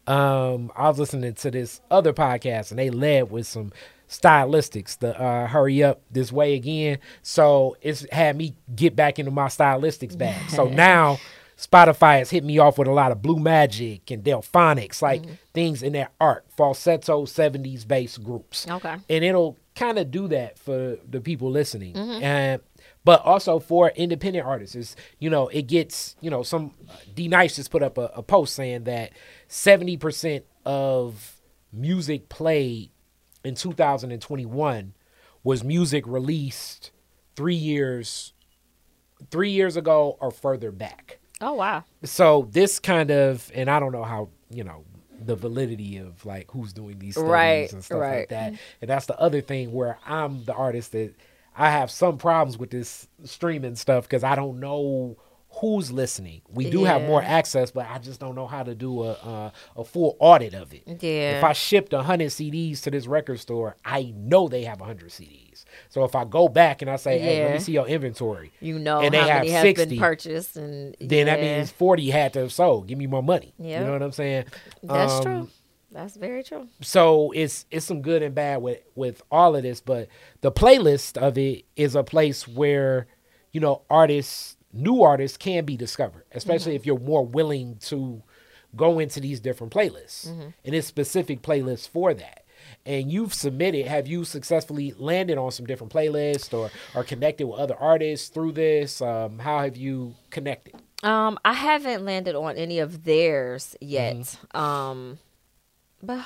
[0.07, 3.71] um, I was listening to this other podcast and they led with some
[4.09, 6.97] stylistics, the uh, hurry up this way again.
[7.21, 10.49] So it's had me get back into my stylistics bag.
[10.49, 11.19] so now
[11.57, 15.83] Spotify has hit me off with a lot of Blue Magic and Delphonics, like things
[15.83, 18.95] in that art, falsetto 70s based groups Okay.
[19.09, 22.61] and it'll kind of do that for the people listening and
[23.09, 26.71] but also for independent artists it's, you know it gets you know some
[27.15, 29.13] D-Nice just put up a, a post saying that
[29.49, 31.41] 70% of
[31.73, 32.91] music played
[33.43, 34.93] in 2021
[35.43, 36.91] was music released
[37.35, 38.33] three years
[39.31, 41.85] three years ago or further back Oh wow.
[42.03, 44.83] so this kind of and i don't know how you know
[45.25, 48.19] the validity of like who's doing these studies Right, and stuff right.
[48.19, 51.15] like that and that's the other thing where i'm the artist that
[51.59, 55.15] i have some problems with this streaming stuff because i don't know
[55.61, 59.03] who's listening we do have more access but i just don't know how to do
[59.03, 61.37] a a, a full audit of it Yeah.
[61.39, 65.65] if i shipped 100 cds to this record store i know they have 100 cds
[65.89, 68.77] so if i go back and i say hey let me see your inventory You
[68.77, 72.33] know and they have many have 60, been purchased and then that means 40 had
[72.33, 72.87] to have sold.
[72.87, 73.53] Give me more money.
[73.57, 73.79] Yep.
[73.81, 74.45] You know what I'm saying?
[74.83, 75.49] that's Um, true.
[75.91, 76.67] That's very true.
[76.81, 80.07] So it's it's some good and bad with with all of this, but
[80.41, 83.07] the playlist of it is a place where
[83.51, 88.21] you know artists, new artists can be discovered, especially if you're more willing to
[88.75, 90.27] go into these different playlists.
[90.27, 92.45] And it's specific playlists for that.
[92.85, 97.59] And you've submitted, have you successfully landed on some different playlists or or connected with
[97.59, 99.01] other artists through this?
[99.01, 100.75] Um, how have you connected?
[101.01, 104.17] Um, I haven't landed on any of theirs yet.
[104.17, 104.57] Mm-hmm.
[104.57, 105.19] Um,
[106.01, 106.23] but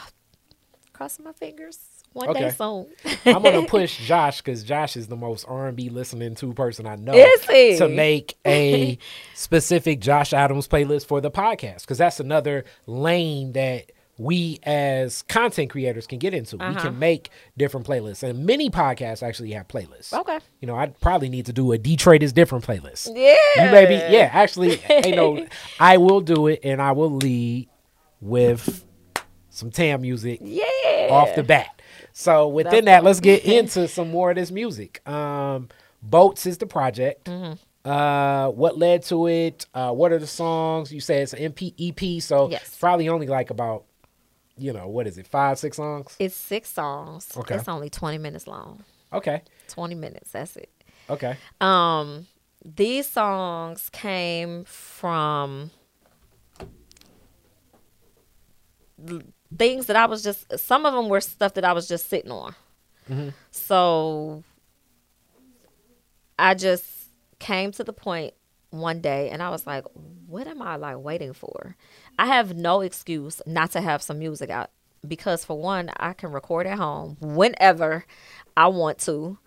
[0.94, 1.80] crossing my fingers.
[2.14, 2.42] One Okay.
[2.42, 2.86] day soon.
[3.26, 7.14] I'm gonna push Josh because Josh is the most R&B listening to person I know.
[7.14, 7.78] Is he?
[7.80, 9.00] To make a
[9.34, 15.72] specific Josh Adams playlist for the podcast because that's another lane that we as content
[15.72, 16.56] creators can get into.
[16.58, 16.82] We Uh-huh.
[16.82, 20.14] can make different playlists, and many podcasts actually have playlists.
[20.14, 20.38] Okay.
[20.62, 23.10] You know, I probably need to do a Detroit is different playlist.
[23.16, 23.36] Yeah.
[23.66, 24.30] You maybe, yeah.
[24.32, 25.48] Actually, you know,
[25.80, 27.70] I will do it, and I will lead
[28.22, 28.86] with
[29.54, 31.08] some Tam music Yeah.
[31.12, 31.82] off the bat.
[32.12, 35.08] So within that, let's get into some more of this music.
[35.08, 35.70] Um,
[36.02, 37.26] Boats is the project.
[37.26, 37.90] Mm-hmm.
[37.90, 39.66] Uh, what led to it?
[39.74, 40.92] Uh, what are the songs?
[40.92, 42.64] You say it's an MP, EP, so Yes.
[42.64, 43.86] it's probably only like about,
[44.58, 46.16] you know, what is it, five, six songs?
[46.20, 47.30] It's six songs.
[47.38, 47.56] Okay.
[47.56, 48.84] It's only 20 minutes long.
[49.14, 50.32] Okay, 20 minutes.
[50.32, 50.70] That's it.
[51.10, 52.28] okay, Um,
[52.66, 55.72] these songs came from
[59.58, 60.60] things that I was just.
[60.60, 62.56] Some of them were stuff that I was just sitting on.
[63.10, 63.30] Mm-hmm.
[63.52, 64.44] So
[66.38, 66.86] I just
[67.40, 68.34] came to the point
[68.70, 69.86] one day, and I was like,
[70.28, 71.76] "What am I like waiting for?"
[72.18, 74.70] I have no excuse not to have some music out
[75.08, 78.06] because, for one, I can record at home whenever
[78.56, 79.38] I want to.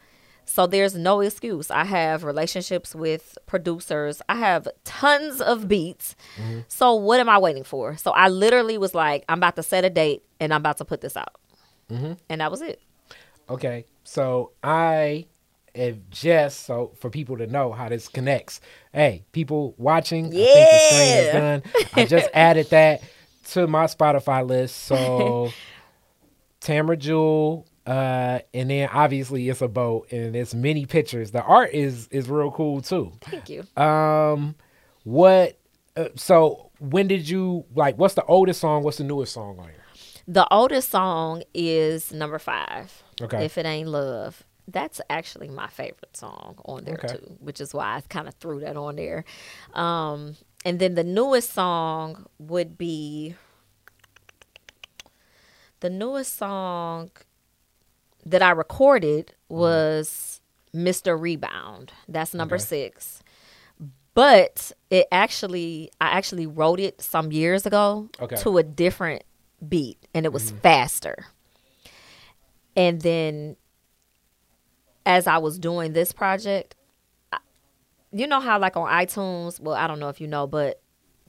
[0.48, 1.70] So there's no excuse.
[1.70, 4.22] I have relationships with producers.
[4.28, 6.14] I have tons of beats.
[6.40, 6.60] Mm-hmm.
[6.68, 7.96] So what am I waiting for?
[7.96, 10.84] So I literally was like, I'm about to set a date and I'm about to
[10.84, 11.34] put this out.
[11.90, 12.12] Mm-hmm.
[12.28, 12.80] And that was it.
[13.50, 13.84] okay.
[14.04, 15.26] So I
[15.74, 18.60] have just so for people to know how this connects.
[18.94, 21.32] Hey, people watching, I think the screen is Yeah.
[21.40, 21.62] done.
[21.94, 23.02] I just added that
[23.50, 24.76] to my Spotify list.
[24.84, 25.50] So
[26.60, 31.30] Tamara Jewel, uh, and then obviously it's a boat and it's many pictures.
[31.30, 33.12] The art is is real cool too.
[33.22, 33.64] Thank you.
[33.82, 34.56] Um,
[35.04, 35.58] what?
[35.96, 37.96] Uh, so when did you like?
[37.96, 38.82] What's the oldest song?
[38.82, 39.82] What's the newest song on here?
[40.28, 43.02] The oldest song is number five.
[43.22, 43.44] Okay.
[43.44, 44.42] If it ain't love.
[44.68, 47.18] That's actually my favorite song on there Okay.
[47.18, 49.24] too, which is why I kind of threw that on there.
[49.74, 50.34] Um,
[50.64, 53.36] and then the newest song would be
[55.80, 57.10] the newest song
[58.26, 59.60] that I recorded mm-hmm.
[59.60, 60.40] was
[60.74, 61.18] Mr.
[61.18, 61.92] Rebound.
[62.08, 62.64] That's number Okay.
[62.64, 63.22] six.
[64.14, 68.36] But it actually, I actually wrote it some years ago Okay.
[68.36, 69.24] to a different
[69.66, 70.60] beat, and it was mm-hmm.
[70.60, 71.26] faster.
[72.74, 73.56] And then,
[75.04, 76.74] as I was doing this project,
[77.32, 77.38] I-
[78.10, 80.80] you know how like on iTunes, well, I don't know if you know, but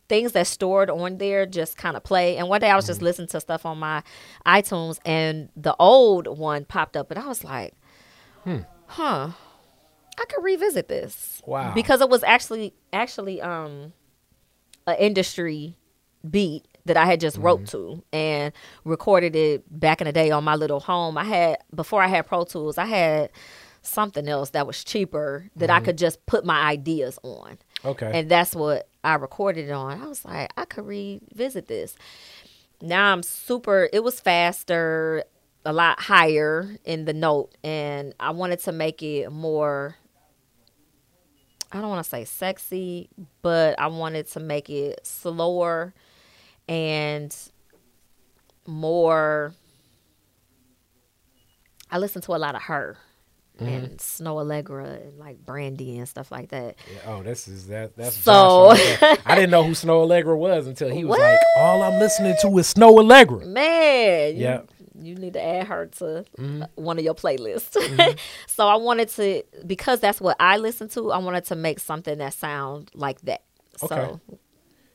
[0.10, 2.38] things that stored on there just kind of play.
[2.38, 3.06] And one day I was just mm-hmm.
[3.06, 4.04] listening to stuff on my
[4.46, 7.74] iTunes, and the old one popped up, and I was like,
[8.44, 8.60] hmm.
[8.88, 9.32] "Huh."
[10.20, 11.42] I could revisit this.
[11.46, 11.74] Wow.
[11.74, 13.94] Because it was actually actually um
[14.88, 15.78] an industry
[16.30, 17.98] beat that I had just wrote mm-hmm.
[17.98, 18.54] to and
[18.84, 21.18] recorded it back in the day on my little home.
[21.18, 23.30] I had before I had Pro Tools, I had
[23.82, 25.86] something else that was cheaper that I mm-hmm.
[25.86, 27.58] could just put my ideas on.
[27.86, 28.12] Okay.
[28.14, 30.02] And that's what I recorded on.
[30.02, 31.96] I was like, I could revisit this.
[32.82, 35.24] Now I'm super it was faster,
[35.66, 39.98] a lot higher in the note and I wanted to make it more
[41.72, 43.10] I don't want to say sexy,
[43.42, 45.94] but I wanted to make it slower
[46.70, 47.36] and
[48.66, 49.54] more.
[51.92, 52.98] I listened to a lot of her
[53.60, 56.76] and Snoh Aalegra and like Brandy and stuff like that.
[56.92, 57.96] Yeah, oh, this is that.
[57.96, 59.20] That's So- Josh.
[59.26, 61.20] I didn't know who Snoh Aalegra was until he was What?
[61.22, 64.62] like, "All I'm listening to is Snoh Aalegra." Man, Yeah.
[65.00, 67.76] you need to add her to uh, one of your playlists.
[68.48, 71.12] so I wanted to because that's what I listen to.
[71.12, 73.44] I wanted to make something that sound like that.
[73.84, 73.96] Okay.
[73.96, 74.20] So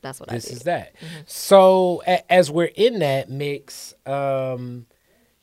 [0.01, 0.57] that's what This I did.
[0.57, 0.95] is that.
[1.27, 4.87] So a- as we're in that mix, um,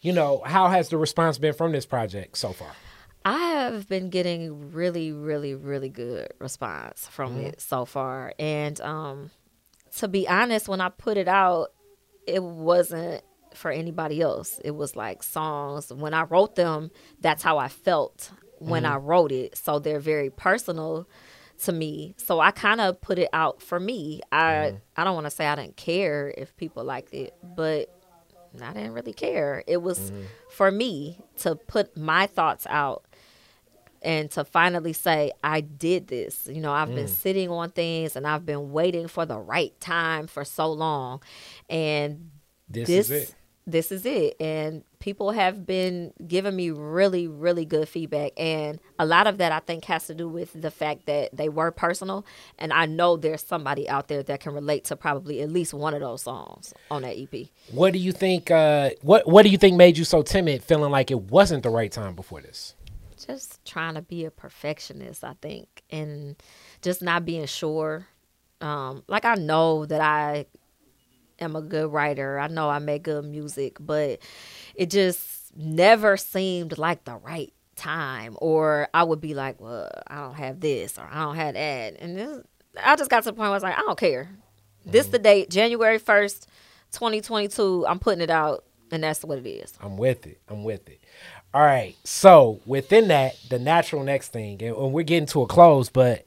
[0.01, 2.71] you know, how has the response been from this project so far?
[3.25, 7.47] I have been getting really, really, really good response from mm-hmm.
[7.47, 8.33] it so far.
[8.39, 9.31] And um,
[9.97, 11.69] to be honest, when I put it out,
[12.25, 14.59] it wasn't for anybody else.
[14.63, 15.91] It was like songs.
[15.91, 18.93] When I wrote them, that's how I felt when mm-hmm.
[18.93, 19.57] I wrote it.
[19.57, 21.07] So they're very personal
[21.63, 22.15] to me.
[22.17, 24.21] So I kind of put it out for me.
[24.31, 24.77] I mm-hmm.
[24.95, 27.93] I don't want to say I didn't care if people liked it, but
[28.61, 29.63] I didn't really care.
[29.67, 30.11] It was
[30.49, 33.03] for me to put my thoughts out
[34.01, 36.47] and to finally say I did this.
[36.51, 40.27] You know, I've been sitting on things and I've been waiting for the right time
[40.27, 41.21] for so long.
[41.69, 42.31] And
[42.69, 43.35] This, this is it.
[43.67, 44.35] this is it.
[44.39, 48.31] And people have been giving me really, really good feedback.
[48.37, 51.47] And a lot of that I think has to do with the fact that they
[51.49, 52.25] were personal.
[52.57, 55.93] And I know there's somebody out there that can relate to probably at least one
[55.93, 57.47] of those songs on that EP.
[57.71, 58.51] What do you think?
[58.51, 61.69] Uh, what What do you think made you so timid, feeling like it wasn't the
[61.69, 62.73] right time before this?
[63.25, 66.35] Just trying to be a perfectionist, I think, and
[66.81, 68.07] just not being sure.
[68.61, 70.45] Um, like I know that I
[71.39, 72.39] am a good writer.
[72.39, 74.19] I know I make good music, but
[74.75, 78.37] it just never seemed like the right time.
[78.39, 81.95] Or I would be like, well, I don't have this or I don't have that.
[81.99, 82.39] And this,
[82.83, 84.29] I just got to the point where I was like, I don't care.
[84.85, 86.45] This the date, January 1st,
[86.91, 87.85] 2022.
[87.87, 89.73] I'm putting it out and that's what it is.
[89.81, 90.41] I'm with it.
[90.47, 91.01] I'm with it.
[91.53, 91.95] All right.
[92.03, 96.25] So within that, the natural next thing, and we're getting to a close, but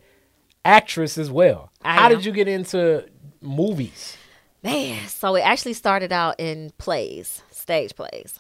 [0.64, 1.70] actress as well.
[1.82, 2.12] I How am.
[2.12, 3.06] did you get into
[3.40, 4.16] movies?
[4.62, 8.38] Man, so it actually started out in plays, stage plays.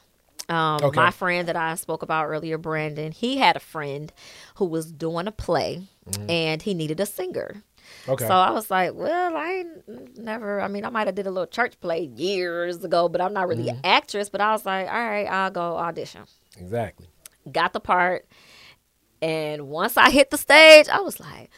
[0.48, 0.96] Um, Okay.
[1.00, 4.12] My friend that I spoke about earlier, Brandon, he had a friend
[4.56, 5.82] who was doing a play
[6.28, 7.62] and he needed a singer.
[8.08, 8.26] Okay.
[8.26, 9.64] So I was like, well, I
[10.16, 13.32] never, I mean, I might have did a little church play years ago, but I'm
[13.32, 14.28] not really an actress.
[14.28, 16.22] But I was like, all right, I'll go audition.
[16.56, 17.06] Exactly.
[17.50, 18.26] Got the part.
[19.20, 21.50] And once I hit the stage, I was like,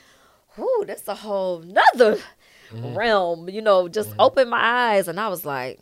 [0.57, 2.19] whoo, that's a whole nother
[2.71, 2.95] mm-hmm.
[2.95, 4.21] realm, you know, just mm-hmm.
[4.21, 5.09] opened my eyes.
[5.09, 5.81] And I was like,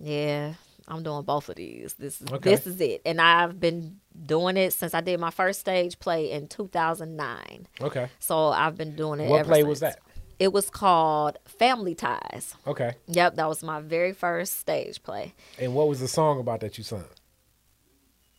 [0.00, 0.54] yeah,
[0.88, 1.94] I'm doing both of these.
[1.94, 2.50] This is Okay.
[2.50, 3.02] this is it.
[3.04, 7.66] And I've been doing it since I did my first stage play in 2009.
[7.80, 8.08] Okay.
[8.18, 9.28] So I've been doing it.
[9.28, 9.98] What play was that?
[10.38, 12.56] It was called Family Ties.
[12.66, 12.94] Okay.
[13.06, 15.34] Yep, that was my very first stage play.
[15.58, 17.04] And what was the song about that you sung?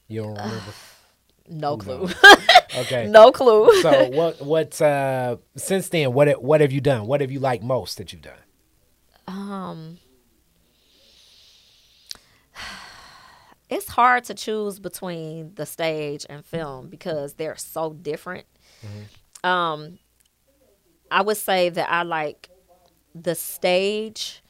[0.08, 0.60] You don't remember?
[1.50, 2.08] No clue.
[2.76, 3.06] Okay.
[3.08, 3.70] no clue.
[3.82, 7.06] so what what uh since then what what have you done?
[7.06, 8.40] What have you liked most that you've done?
[9.28, 9.98] um
[13.70, 18.46] it's hard to choose between the stage and film because they're so different.
[19.44, 20.00] Um
[21.12, 22.50] I would say that I like
[23.14, 24.42] the stage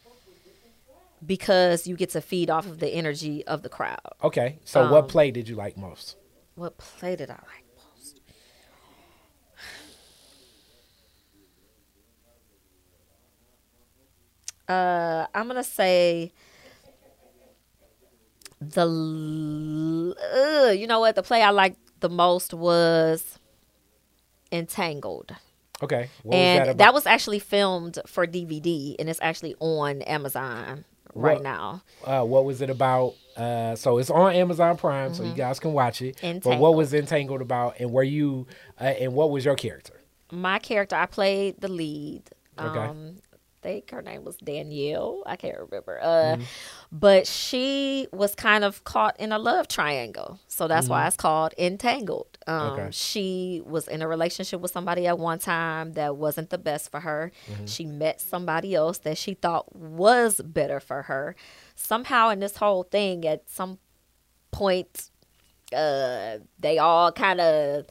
[1.25, 3.99] because you get to feed off of the energy of the crowd.
[4.23, 4.59] Okay.
[4.65, 6.15] So what Um, play did you like most?
[6.55, 7.65] What play did I like
[7.95, 8.19] most?
[14.67, 16.31] Uh, I'm gonna say
[18.61, 20.15] the.
[20.35, 21.15] Uh, you know what?
[21.15, 23.39] The play I liked the most was
[24.51, 25.35] Entangled,
[25.81, 26.09] Okay.
[26.21, 30.85] What and was that that, was actually filmed for DVD, and it's actually on Amazon
[31.15, 31.81] right What- now.
[32.05, 33.13] uh, what was it about?
[33.35, 36.17] Uh, so it's on Amazon Prime, so you guys can watch it.
[36.21, 36.77] But what Mm-hmm.
[36.77, 38.45] Was Entangled about, and were you,
[38.79, 39.99] uh, and what was your character?
[40.31, 42.23] my character, I played the lead.
[42.59, 42.79] Okay.
[42.79, 43.22] Um, I
[43.63, 45.23] think her name was Danielle.
[45.25, 45.99] I can't remember.
[46.01, 46.37] Uh,
[46.91, 50.39] But she was kind of caught in a love triangle.
[50.47, 52.37] So that's why it's called Entangled.
[52.45, 52.87] Um, Okay.
[52.91, 56.99] She was in a relationship with somebody at one time that wasn't the best for
[56.99, 57.31] her.
[57.65, 61.35] She met somebody else that she thought was better for her.
[61.75, 63.79] Somehow, in this whole thing, at some
[64.51, 65.09] point,
[65.75, 67.85] uh, they all kind of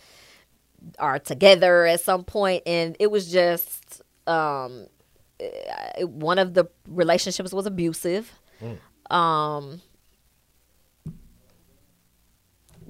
[0.99, 4.87] are together at some point and it was just um
[6.03, 8.32] one of the relationships was abusive
[9.11, 9.80] um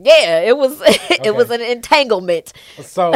[0.02, 3.12] yeah it was it was an entanglement So,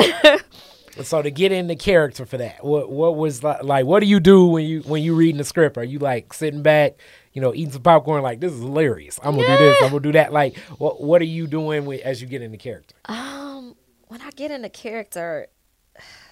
[1.02, 3.84] so to get into character for that, what what was like, like?
[3.86, 5.76] What do you do when you when you reading the script?
[5.76, 6.96] Are you like sitting back,
[7.32, 9.18] you know, eating some popcorn, like this is hilarious?
[9.22, 9.76] I'm gonna do this.
[9.82, 10.32] I'm gonna do that.
[10.32, 12.94] Like, what what are you doing with, as you get into character?
[13.06, 13.76] um
[14.08, 15.48] when i get into character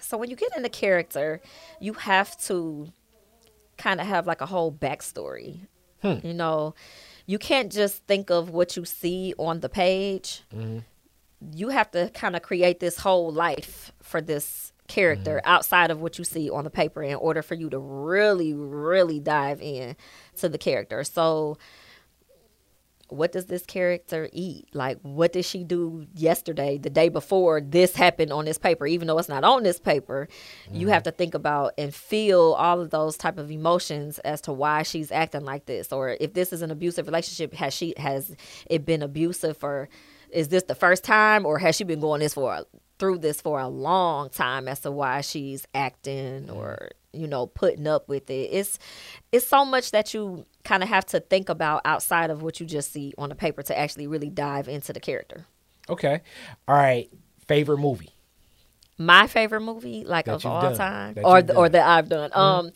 [0.05, 1.41] so when you get into character
[1.79, 2.91] you have to
[3.77, 5.59] kind of have like a whole backstory.
[6.01, 6.15] Hmm.
[6.23, 6.75] You know
[7.25, 10.43] you can't just think of what you see on the page.
[10.53, 10.79] Mm-hmm.
[11.53, 15.51] You have to kind of create this whole life for this character mm-hmm.
[15.51, 19.19] outside of what you see on the paper in order for you to really really
[19.19, 19.95] dive in
[20.37, 21.03] to the character.
[21.03, 21.57] So
[23.07, 24.67] what does this character eat?
[24.73, 28.87] Like what did she do yesterday the day before this happened on this paper?
[28.87, 30.27] Even though it's not on this paper
[30.71, 30.89] you mm-hmm.
[30.89, 34.83] have to think about and feel all of those type of emotions as to why
[34.83, 35.91] she's acting like this.
[35.91, 38.35] Or if this is an abusive relationship has she has
[38.67, 39.89] it been abusive for
[40.31, 41.45] is this the first time?
[41.45, 42.65] Or has she been going this for
[42.97, 46.55] through this for a long time as to why she's acting mm-hmm.
[46.55, 48.49] or you know putting up with it?
[48.51, 48.79] It's
[49.31, 52.65] it's so much that you kind of have to think about outside of what you
[52.65, 55.45] just see on the paper to actually really dive into the character
[55.87, 56.21] Okay,
[56.67, 57.09] all right.
[57.47, 58.09] Favorite movie?
[58.97, 60.75] my favorite movie like That of all done.
[60.77, 62.71] time That or or that I've done um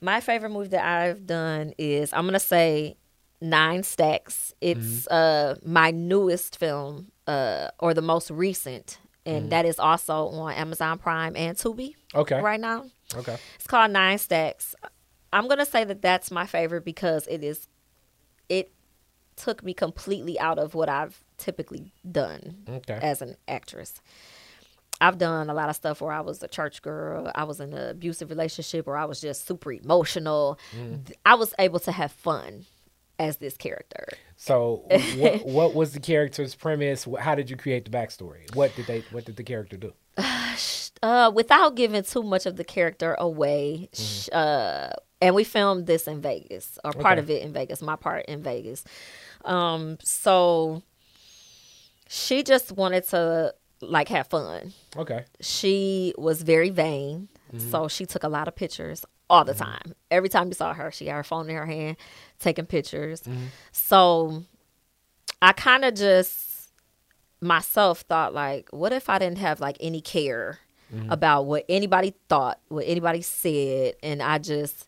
[0.00, 2.96] my favorite movie that I've done is I'm gonna say
[3.40, 9.78] Nine Stacks it's uh my newest film uh or the most recent and that is
[9.80, 12.40] also on Amazon Prime and Tubi Okay.
[12.40, 12.84] right now
[13.16, 13.36] Okay.
[13.56, 14.74] It's called Nine Stacks.
[15.34, 17.68] I'm gonna say that that's my favorite because it is.
[18.48, 18.72] It
[19.36, 22.98] took me completely out of what I've typically done Okay.
[23.02, 24.00] as an actress.
[25.00, 27.72] I've done a lot of stuff where I was a church girl, I was in
[27.72, 30.58] an abusive relationship, or I was just super emotional.
[31.26, 32.66] I was able to have fun
[33.18, 34.06] as this character.
[34.36, 37.06] So, what what was the character's premise?
[37.18, 38.54] How did you create the backstory?
[38.54, 39.92] What did they What did the character do?
[41.02, 44.90] uh, without giving too much of the character away, sh uh,
[45.24, 47.20] and we filmed this in Vegas, or part Okay.
[47.20, 47.80] of it in Vegas.
[47.80, 48.84] My part in Vegas.
[49.46, 50.82] Um, so
[52.08, 54.74] she just wanted to like have fun.
[54.94, 55.24] Okay.
[55.40, 57.70] She was very vain, mm-hmm.
[57.70, 59.64] so she took a lot of pictures all the mm-hmm.
[59.64, 59.94] time.
[60.10, 61.96] Every time you saw her, she had her phone in her hand,
[62.38, 63.22] taking pictures.
[63.22, 63.46] Mm-hmm.
[63.72, 64.44] So
[65.40, 66.70] I kind of just
[67.40, 70.60] myself thought like, what if I didn't have like any care
[71.08, 74.86] about what anybody thought, what anybody said, and I just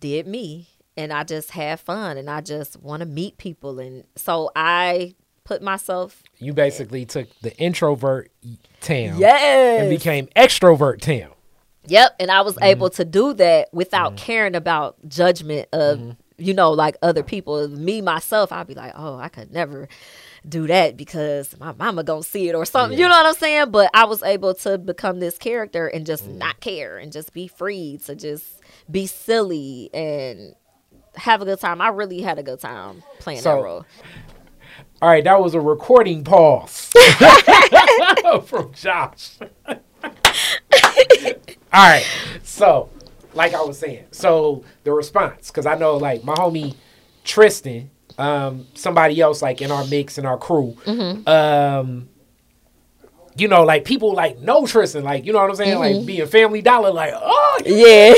[0.00, 4.04] did me and I just had fun and I just want to meet people and
[4.16, 5.14] so I
[5.44, 8.30] put myself You basically took the introvert
[8.80, 11.30] Tam yes and became extrovert Tam.
[11.86, 12.64] Yep, and I was mm-hmm.
[12.64, 14.24] able to do that without mm-hmm.
[14.24, 16.12] caring about judgment of mm-hmm.
[16.38, 17.68] you know like other people.
[17.68, 19.88] Me myself, I'd be like, oh, I could never
[20.46, 22.98] do that because my mama gonna see it or something.
[22.98, 23.70] You know what I'm saying?
[23.70, 26.36] But I was able to become this character and just mm.
[26.36, 28.44] not care and just be free to just
[28.90, 30.54] be silly and
[31.16, 31.80] have a good time.
[31.80, 33.86] I really had a good time playing So- that role.
[35.02, 36.90] All right, that was a recording pause
[38.46, 39.38] from Josh.
[39.66, 39.76] All
[41.72, 42.06] right,
[42.42, 42.88] so
[43.34, 46.74] like I was saying, so the response, because I know like my homie
[47.22, 50.76] Tristan, um, somebody else like in our mix in our crew,
[51.26, 52.08] um,
[53.36, 56.26] you know, like people like know Tristan, like you know what I'm saying, like being
[56.26, 58.14] Family Dollar, like oh, Yeah.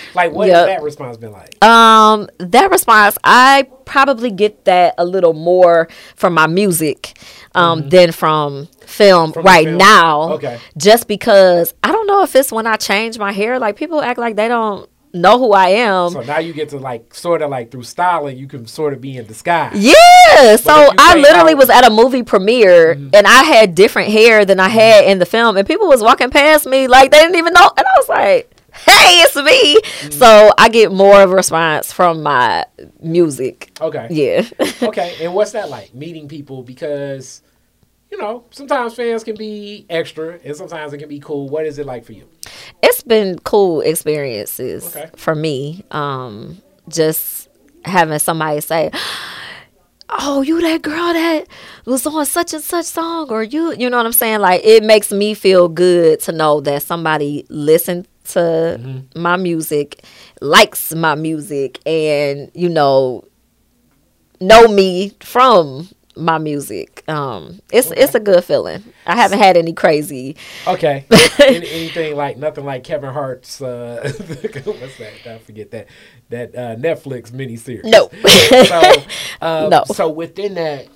[0.14, 0.56] like what Yep.
[0.56, 1.62] has that response been like?
[1.62, 7.18] Um, that response, I probably get that a little more from my music
[7.54, 9.32] um, than from film Mm-hmm.
[9.34, 9.76] From right film.
[9.78, 10.32] now.
[10.34, 10.58] Okay.
[10.78, 13.58] Just because I don't know if it's when I change my hair.
[13.58, 16.10] Like people act like they don't know who I am.
[16.10, 19.00] So now you get to like sort of like through styling, you can sort of
[19.00, 19.74] be in disguise.
[19.76, 21.58] Yeah, so I literally out- Mm-hmm.
[21.58, 25.26] was at a movie premiere and I had different hair than I had in the
[25.26, 28.08] film, and people was walking past me like they didn't even know, and I was
[28.08, 30.10] like, "Hey, it's me!" Mm-hmm.
[30.12, 32.64] So I get more of a response from my
[33.00, 33.70] music.
[33.80, 34.06] Okay.
[34.10, 34.48] Yeah.
[34.82, 36.62] okay, and what's that like meeting people?
[36.62, 37.42] Because
[38.10, 41.48] you know sometimes fans can be extra, and sometimes it can be cool.
[41.48, 42.28] What is it like for you?
[42.82, 45.10] it's been cool experiences Okay.
[45.16, 45.84] for me.
[45.90, 47.48] Um, just
[47.84, 48.90] having somebody say,
[50.08, 51.46] "Oh, you that girl that
[51.84, 54.40] was on such and such song," or you, you know what I'm saying?
[54.40, 60.02] Like it makes me feel good to know that somebody listened to my music,
[60.40, 63.24] likes my music, and you know
[64.40, 65.88] know me from
[66.18, 67.04] my music.
[67.08, 68.82] Um, it's it's a good feeling.
[69.06, 70.36] I haven't had any crazy.
[70.66, 71.04] Okay,
[71.38, 73.62] Any, anything like nothing like Kevin Hart's.
[73.62, 74.00] Uh,
[74.64, 75.26] what's that?
[75.26, 75.86] I forget that
[76.30, 77.84] that uh, Netflix miniseries.
[77.84, 78.08] No.
[78.64, 79.02] so,
[79.40, 79.84] uh, No.
[79.94, 80.88] So within that,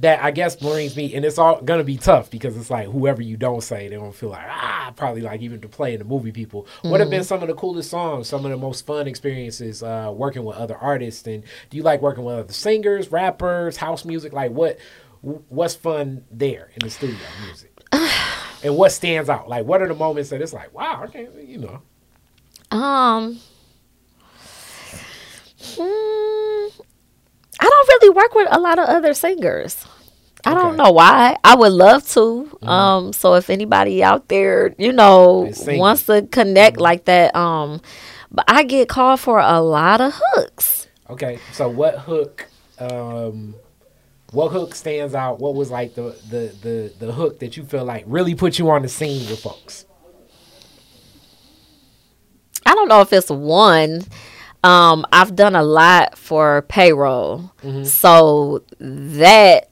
[0.00, 3.22] that I guess brings me, and it's all gonna be tough because it's like whoever
[3.22, 6.04] you don't say, they don't feel like ah, probably like even to play in the
[6.04, 6.66] movie people.
[6.82, 10.12] What have been some of the coolest songs, some of the most fun experiences uh,
[10.14, 14.32] working with other artists, and do you like working with other singers, rappers, house music?
[14.32, 14.78] Like what,
[15.20, 17.70] what's fun there in the studio music?
[18.64, 19.46] And what stands out?
[19.46, 21.82] Like, what are the moments that it's like, wow, I can't, you know?
[22.70, 23.38] Um,
[25.60, 26.33] mm, don't
[28.04, 29.86] really work with a lot of other singers.
[30.46, 31.36] I don't know why.
[31.42, 32.58] I would love to.
[32.62, 37.80] Um, so if anybody out there, you know, wants to connect like that, um,
[38.30, 40.88] but I get called for a lot of hooks.
[41.08, 42.46] Okay, so what hook?
[42.78, 43.54] Um,
[44.32, 45.38] what hook stands out?
[45.38, 48.68] What was like the the the the hook that you feel like really put you
[48.68, 49.86] on the scene with folks?
[52.66, 54.02] I don't know if it's one.
[54.64, 57.52] Um, I've done a lot for payroll.
[57.84, 59.70] So that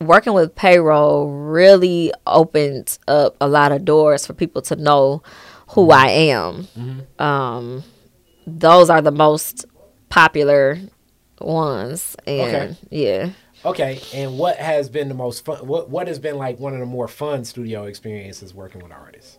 [0.00, 5.22] working with payroll really opened up a lot of doors for people to know
[5.68, 6.66] who I am.
[7.18, 7.84] Um,
[8.46, 9.64] those are the most
[10.08, 10.78] popular
[11.40, 12.16] ones.
[12.26, 12.40] And
[12.70, 12.76] Okay.
[12.90, 13.30] yeah.
[13.64, 15.64] Okay, and what has been the most fun?
[15.68, 19.38] What what has been like one of the more fun studio experiences working with artists?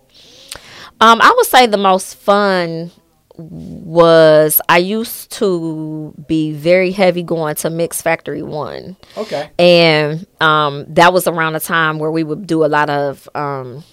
[1.02, 2.92] Um, I would say the most fun
[3.38, 10.86] was I used to be very heavy going to Mix Factory One, Okay, and um,
[10.90, 13.84] that was around the time where we would do a lot of um,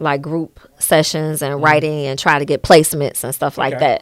[0.00, 3.82] like group sessions and writing and try to get placements and stuff like Mm-hmm.
[3.82, 3.98] Okay.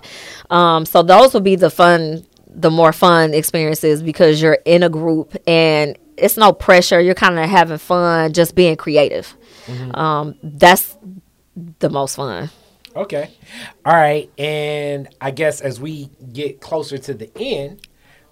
[0.48, 0.54] that.
[0.54, 4.90] Um, so those would be the fun, the more fun experiences because you're in a
[4.90, 7.00] group and it's no pressure.
[7.00, 9.34] You're kind of having fun, just being creative.
[9.66, 9.94] Mm-hmm.
[9.96, 10.96] Um, that's
[11.78, 12.50] the most fun.
[12.96, 13.30] Okay,
[13.84, 14.30] all right.
[14.38, 17.86] And I guess as we get closer to the end,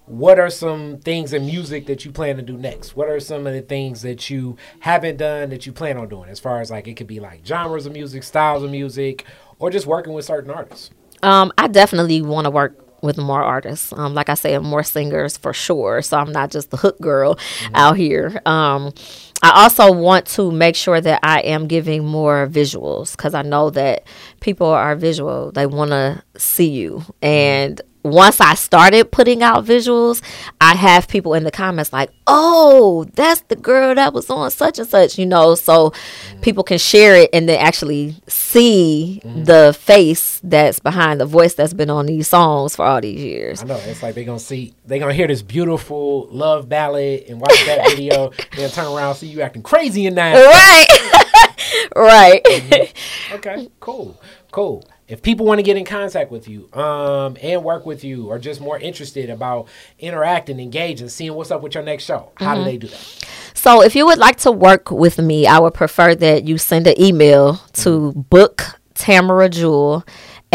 [0.05, 2.95] what are some things in music that you plan to do next?
[2.95, 6.29] What are some of the things that you haven't done that you plan on doing?
[6.29, 9.25] As far as like it could be like genres of music, styles of music,
[9.57, 10.91] or just working with certain artists.
[11.23, 13.93] Um, I definitely want to work with more artists.
[13.93, 16.01] Um, like I said, more singers for sure.
[16.01, 17.37] So I'm not just the hook girl
[17.73, 18.41] out here.
[18.45, 18.93] Um,
[19.41, 23.69] I also want to make sure that I am giving more visuals because I know
[23.71, 24.07] that
[24.39, 25.51] people are visual.
[25.51, 27.03] They want to see you.
[27.21, 30.21] And once I started putting out visuals,
[30.61, 34.77] I have people in the comments like, "Oh, that's the girl that was on such
[34.77, 35.91] and such," you know, so
[36.41, 39.43] people can share it and they actually see mm-hmm.
[39.43, 43.63] the face that's behind the voice that's been on these songs for all these years.
[43.63, 47.41] I know it's like they're gonna see, they're gonna hear this beautiful love ballad and
[47.41, 50.35] watch that video, then turn around see you acting crazy in that.
[50.35, 51.35] Right.
[51.95, 52.43] right.
[52.43, 53.35] Mm-hmm.
[53.35, 54.83] Okay, cool, cool.
[55.07, 58.39] If people want to get in contact with you, um, and work with you, or
[58.39, 59.67] just more interested about
[59.99, 63.23] interacting, engaging, seeing what's up with your next show, how do they do that?
[63.53, 66.87] So if you would like to work with me, I would prefer that you send
[66.87, 68.63] an email to book
[68.95, 70.03] Tamara Jewel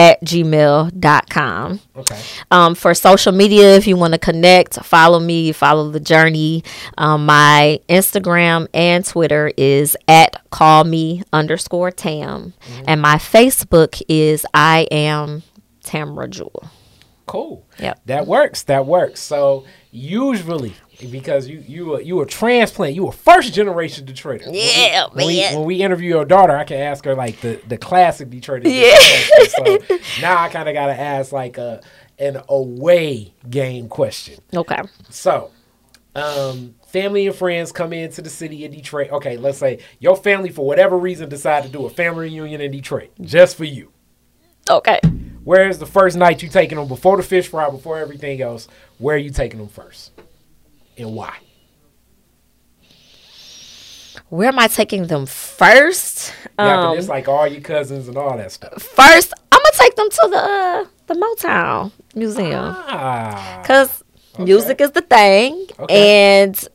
[0.00, 1.80] at gmail.com.
[1.94, 2.20] Okay.
[2.50, 6.64] Um, for social media, if you want to connect, follow me, follow the journey.
[6.96, 12.54] Um, my Instagram and Twitter is at call me underscore Tam.
[12.86, 15.42] And my Facebook is I am
[15.84, 16.70] Tamra Jewel.
[17.26, 17.66] Cool.
[17.78, 18.00] Yep.
[18.06, 18.62] That works.
[18.62, 19.20] That works.
[19.20, 20.74] So usually,
[21.10, 24.44] because you you a, you a transplant, you a first generation Detroiter.
[24.44, 25.54] When we- Yeah, when we, man.
[25.56, 28.62] when we interview your daughter, I can ask her like the the classic Detroiter.
[28.64, 29.46] Yeah.
[29.48, 31.80] So now I kind of gotta ask like a
[32.18, 34.38] an away game question.
[34.54, 34.80] Okay.
[35.08, 35.50] So,
[36.14, 39.10] um, family and friends come into the city of Detroit.
[39.10, 42.70] Okay, let's say your family for whatever reason decide to do a family reunion in
[42.72, 43.90] Detroit just for you.
[44.68, 45.00] Okay.
[45.42, 48.68] Where's the first night you taking them before the fish fry, before everything else?
[48.98, 50.12] Where are you taking them first,
[51.00, 51.36] and why?
[54.28, 56.32] Where am I taking them first?
[56.58, 58.82] Yeah, Um, but it's like all your cousins and all that stuff.
[58.82, 64.04] first, I'm gonna take them to the uh, the Motown Museum Ah, because
[64.38, 66.42] music is the thing, Okay.
[66.46, 66.68] and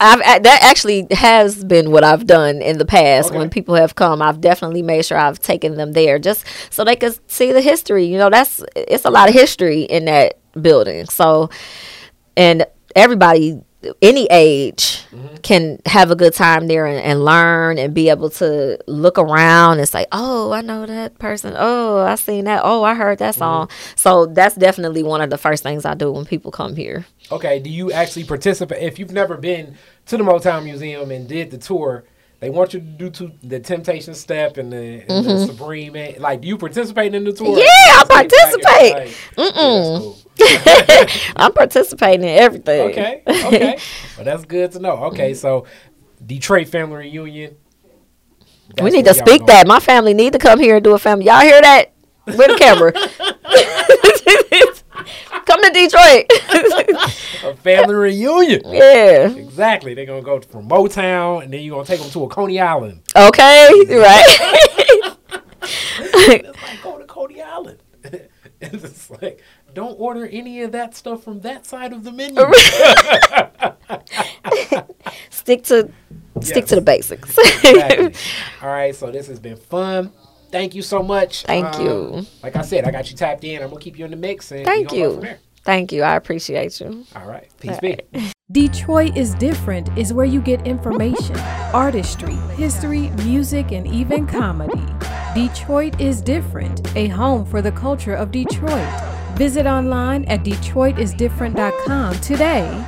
[0.00, 3.38] I've that actually has been what I've done in the past Okay.
[3.38, 4.22] when people have come.
[4.22, 8.04] I've definitely made sure I've taken them there just so they could see the history.
[8.04, 11.06] You know, that's it's a lot of history in that building.
[11.06, 11.50] So,
[12.36, 13.60] and everybody
[14.00, 15.36] any age Mm-hmm.
[15.42, 19.78] can have a good time there and, and learn and be able to look around
[19.78, 21.54] and say, "Oh, I know that person.
[21.56, 22.62] Oh, I seen that.
[22.64, 23.24] Oh, I heard Mm-hmm.
[23.26, 26.74] that song." So that's definitely one of the first things I do when people come
[26.74, 27.06] here.
[27.30, 27.60] okay.
[27.60, 28.82] Do you actually participate?
[28.82, 29.76] If you've never been
[30.06, 32.02] to the Motown Museum and did the tour,
[32.40, 35.92] they want you to do to the Temptation Step and the, and the Supreme.
[36.18, 37.56] Like, do you participate in the tour?
[37.56, 37.58] Mm-hmm.
[37.58, 38.30] Yeah, I Stay back and
[38.62, 38.94] participate.
[38.94, 40.18] like, yeah, that's cool.
[41.36, 42.90] I'm participating in everything.
[42.90, 43.78] Okay, okay.
[44.16, 45.04] well, that's good to know.
[45.04, 45.66] Okay, so
[46.24, 47.56] Detroit family reunion.
[48.82, 49.66] we need to speak that.
[49.66, 51.26] My family need to come here and do a family.
[51.26, 51.92] Y'all hear that?
[52.26, 52.92] With the camera.
[55.44, 56.26] come to Detroit.
[57.44, 58.62] A family reunion.
[58.66, 59.28] yeah.
[59.28, 59.94] Exactly.
[59.94, 63.02] They're gonna go from Motown, and then you're gonna take them to a Coney Island.
[63.14, 63.70] Okay.
[63.88, 65.16] Right.
[65.96, 67.78] It's like go to Coney Island.
[68.60, 69.40] it's just like
[69.74, 72.40] don't order any of that stuff from that side of the menu.
[75.30, 75.90] stick to
[76.40, 76.68] stick Yes.
[76.68, 77.36] to the basics.
[77.38, 78.14] exactly.
[78.62, 80.12] All right, so this has been fun.
[80.50, 81.44] Thank you so much.
[81.44, 82.26] Um, Thank you.
[82.42, 83.62] Like I said, I got you tapped in.
[83.62, 85.22] I'm gonna keep you in the mix, and Thank you.
[85.64, 86.02] Thank you.
[86.02, 87.04] I appreciate you.
[87.16, 87.98] All right, peace All be.
[88.52, 91.36] Detroit is Different is where you get information,
[91.72, 94.84] artistry, history, music, and even comedy.
[95.34, 98.86] Detroit is Different, a home for the culture of Detroit.
[99.36, 102.86] Visit online at DetroitisDifferent.com today